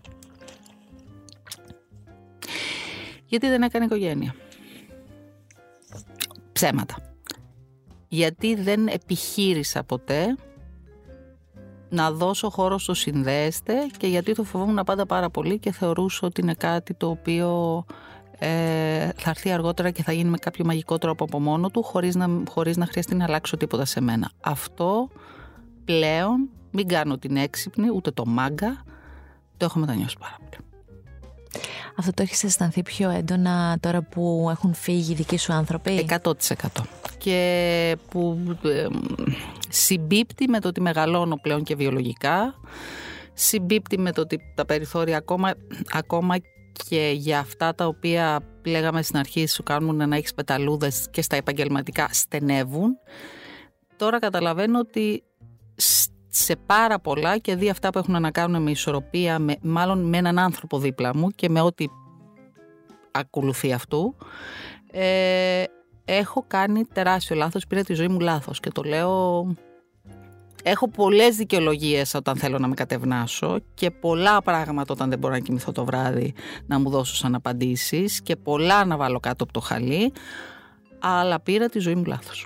[3.36, 4.36] Γιατί δεν έκανε οικογένεια.
[6.52, 6.96] Ψέματα.
[8.08, 10.36] Γιατί δεν επιχείρησα ποτέ
[11.90, 16.42] να δώσω χώρο στο συνδέεστε και γιατί το φοβόμουν πάντα πάρα πολύ και θεωρούσα ότι
[16.42, 17.84] είναι κάτι το οποίο
[18.40, 22.16] ε, θα έρθει αργότερα και θα γίνει με κάποιο μαγικό τρόπο από μόνο του χωρίς
[22.16, 24.32] να, χωρίς να χρειαστεί να αλλάξω τίποτα σε μένα.
[24.42, 25.10] Αυτό
[25.86, 28.84] πλέον μην κάνω την έξυπνη ούτε το μάγκα
[29.58, 30.65] το έχω μετανιώσει πάρα πολύ.
[31.96, 36.32] Αυτό το έχεις αισθανθεί πιο έντονα τώρα που έχουν φύγει οι δικοί σου άνθρωποι; 100%
[37.18, 38.88] και που ε,
[39.70, 42.56] συμπίπτει με το ότι μεγαλώνω πλέον και βιολογικά
[43.34, 45.54] συμπίπτει με το ότι τα περιθώρια ακόμα,
[45.92, 46.36] ακόμα
[46.90, 51.36] και για αυτά τα οποία λέγαμε στην αρχή σου κάνουν να έχεις πεταλούδες και στα
[51.36, 52.98] επαγγελματικά στενεύουν
[53.96, 55.24] τώρα καταλαβαίνω ότι
[55.76, 60.04] σ- σε πάρα πολλά και δει αυτά που έχουν να κάνουν με ισορροπία, με, μάλλον
[60.10, 61.86] με έναν άνθρωπο δίπλα μου και με ό,τι
[63.12, 64.16] ακολουθεί αυτού,
[64.92, 65.64] ε,
[66.06, 69.46] έχω κάνει τεράστιο λάθος, πήρα τη ζωή μου λάθος και το λέω...
[70.68, 75.40] Έχω πολλές δικαιολογίες όταν θέλω να με κατευνάσω και πολλά πράγματα όταν δεν μπορώ να
[75.40, 76.34] κοιμηθώ το βράδυ
[76.66, 80.14] να μου δώσω σαν απαντήσεις και πολλά να βάλω κάτω από το χαλί,
[81.00, 82.46] αλλά πήρα τη ζωή μου λάθος.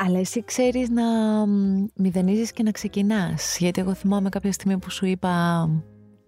[0.00, 1.02] Αλλά εσύ ξέρεις να
[1.46, 3.56] μ, μηδενίζεις και να ξεκινάς.
[3.58, 5.68] Γιατί εγώ θυμάμαι κάποια στιγμή που σου είπα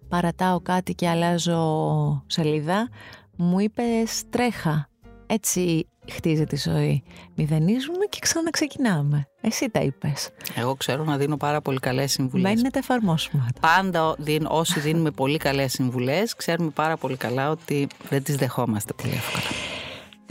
[0.07, 2.89] παρατάω κάτι και αλλάζω σελίδα.
[3.35, 4.89] Μου είπες τρέχα.
[5.27, 7.03] Έτσι χτίζεται η ζωή.
[7.35, 9.27] Μηδενίζουμε και ξαναξεκινάμε.
[9.41, 10.29] Εσύ τα είπες.
[10.55, 12.49] Εγώ ξέρω να δίνω πάρα πολύ καλές συμβουλές.
[12.49, 13.45] Μένει να τα εφαρμόσουμε.
[13.61, 18.93] Πάντα δίν- όσοι δίνουμε πολύ καλές συμβουλές, ξέρουμε πάρα πολύ καλά ότι δεν τις δεχόμαστε
[18.93, 19.70] πολύ εύκολα.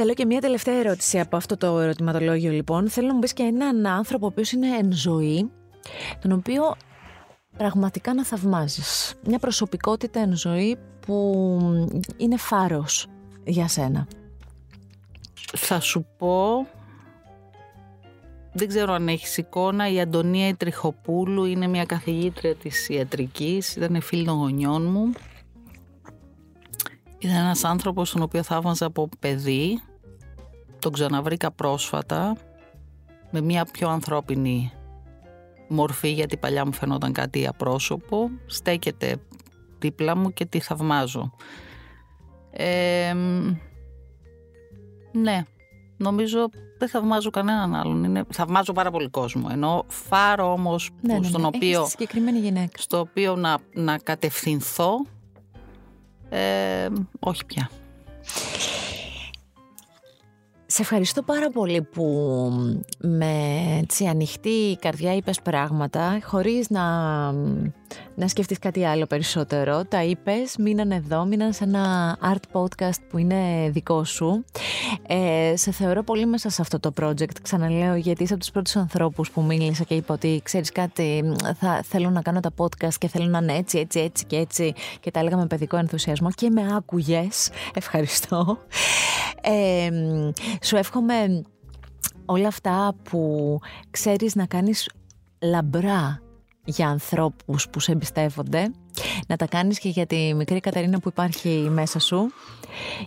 [0.02, 2.90] Θέλω και μια τελευταία ερώτηση από αυτό το ερωτηματολόγιο λοιπόν.
[2.90, 5.50] Θέλω να μου πεις και έναν άνθρωπο ο οποίος είναι εν ζωή,
[6.20, 6.76] τον οποίο
[7.56, 9.14] πραγματικά να θαυμάζεις.
[9.24, 11.34] Μια προσωπικότητα εν ζωή που
[12.16, 13.06] είναι φάρος
[13.44, 14.06] για σένα.
[15.56, 16.66] Θα σου πω,
[18.52, 24.00] δεν ξέρω αν έχεις εικόνα, η Αντωνία η Τριχοπούλου είναι μια καθηγήτρια της ιατρικής, ήταν
[24.00, 25.12] φίλη των γονιών μου.
[27.18, 29.80] Ήταν ένας άνθρωπος τον οποίο θαύμαζα από παιδί,
[30.80, 32.36] τον ξαναβρήκα πρόσφατα,
[33.30, 34.72] με μια πιο ανθρώπινη
[35.68, 39.16] μορφή γιατί παλιά μου φαινόταν κάτι απρόσωπο, στέκεται
[39.78, 41.32] δίπλα μου και τη θαυμάζω.
[42.50, 43.12] Ε,
[45.12, 45.44] ναι,
[45.96, 48.04] νομίζω δεν θαυμάζω κανέναν άλλον.
[48.04, 49.48] Είναι, θαυμάζω πάρα πολύ κόσμο.
[49.50, 51.46] Ενώ φάρο όμως Ναι, που- ναι, στον ναι.
[51.46, 52.72] οποίο, Έχεις τη συγκεκριμένη γυναίκα.
[52.78, 55.06] στο οποίο να, να κατευθυνθώ,
[56.28, 57.70] ε, όχι πια.
[60.72, 62.04] Σε ευχαριστώ πάρα πολύ που
[62.98, 63.34] με
[63.80, 66.82] έτσι ανοιχτή καρδιά είπες πράγματα χωρίς να,
[68.14, 69.84] να σκεφτείς κάτι άλλο περισσότερο.
[69.84, 74.44] Τα είπες, μείναν εδώ, μείναν σε ένα art podcast που είναι δικό σου.
[75.06, 78.76] Ε, σε θεωρώ πολύ μέσα σε αυτό το project, ξαναλέω, γιατί είσαι από τους πρώτους
[78.76, 83.08] ανθρώπους που μίλησα και είπα ότι ξέρεις κάτι, θα, θέλω να κάνω τα podcast και
[83.08, 86.50] θέλω να είναι έτσι, έτσι, έτσι και έτσι και τα έλεγα με παιδικό ενθουσιασμό και
[86.50, 87.50] με άκουγες.
[87.74, 88.58] Ευχαριστώ.
[89.42, 89.90] Ε,
[90.62, 91.42] σου εύχομαι
[92.24, 93.58] όλα αυτά που
[93.90, 94.90] ξέρεις να κάνεις
[95.38, 96.22] λαμπρά
[96.70, 98.70] για ανθρώπους που σε εμπιστεύονται,
[99.26, 102.32] να τα κάνεις και για τη μικρή Κατερίνα που υπάρχει μέσα σου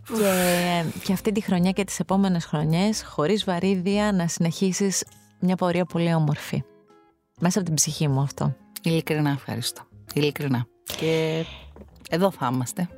[0.07, 5.03] και, και αυτή τη χρονιά και τις επόμενες χρονιές χωρίς βαρύδια να συνεχίσεις
[5.39, 6.63] μια πορεία πολύ όμορφη.
[7.39, 8.55] Μέσα από την ψυχή μου αυτό.
[8.81, 9.81] Ειλικρινά ευχαριστώ.
[10.13, 10.65] Ειλικρινά.
[10.97, 11.45] Και
[12.09, 12.89] εδώ θα είμαστε.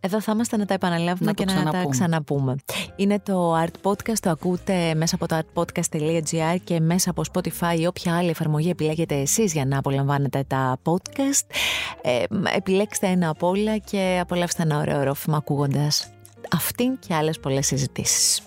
[0.00, 2.56] Εδώ θα είμαστε να τα επαναλάβουμε και να τα ξαναπούμε.
[2.96, 7.86] Είναι το Art Podcast, το ακούτε μέσα από το artpodcast.gr και μέσα από Spotify ή
[7.86, 11.46] όποια άλλη εφαρμογή επιλέγετε εσείς για να απολαμβάνετε τα podcast.
[12.02, 12.24] Ε,
[12.56, 16.10] επιλέξτε ένα από όλα και απολαύστε ένα ωραίο ρόφημα ακούγοντας
[16.50, 18.40] αυτήν και άλλες πολλές συζητήσεις.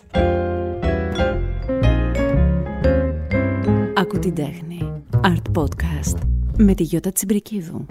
[3.96, 5.04] Ακού την τέχνη.
[5.24, 6.18] Art Podcast
[6.58, 7.86] με τη Γιώτα Τσιμπρικίδου.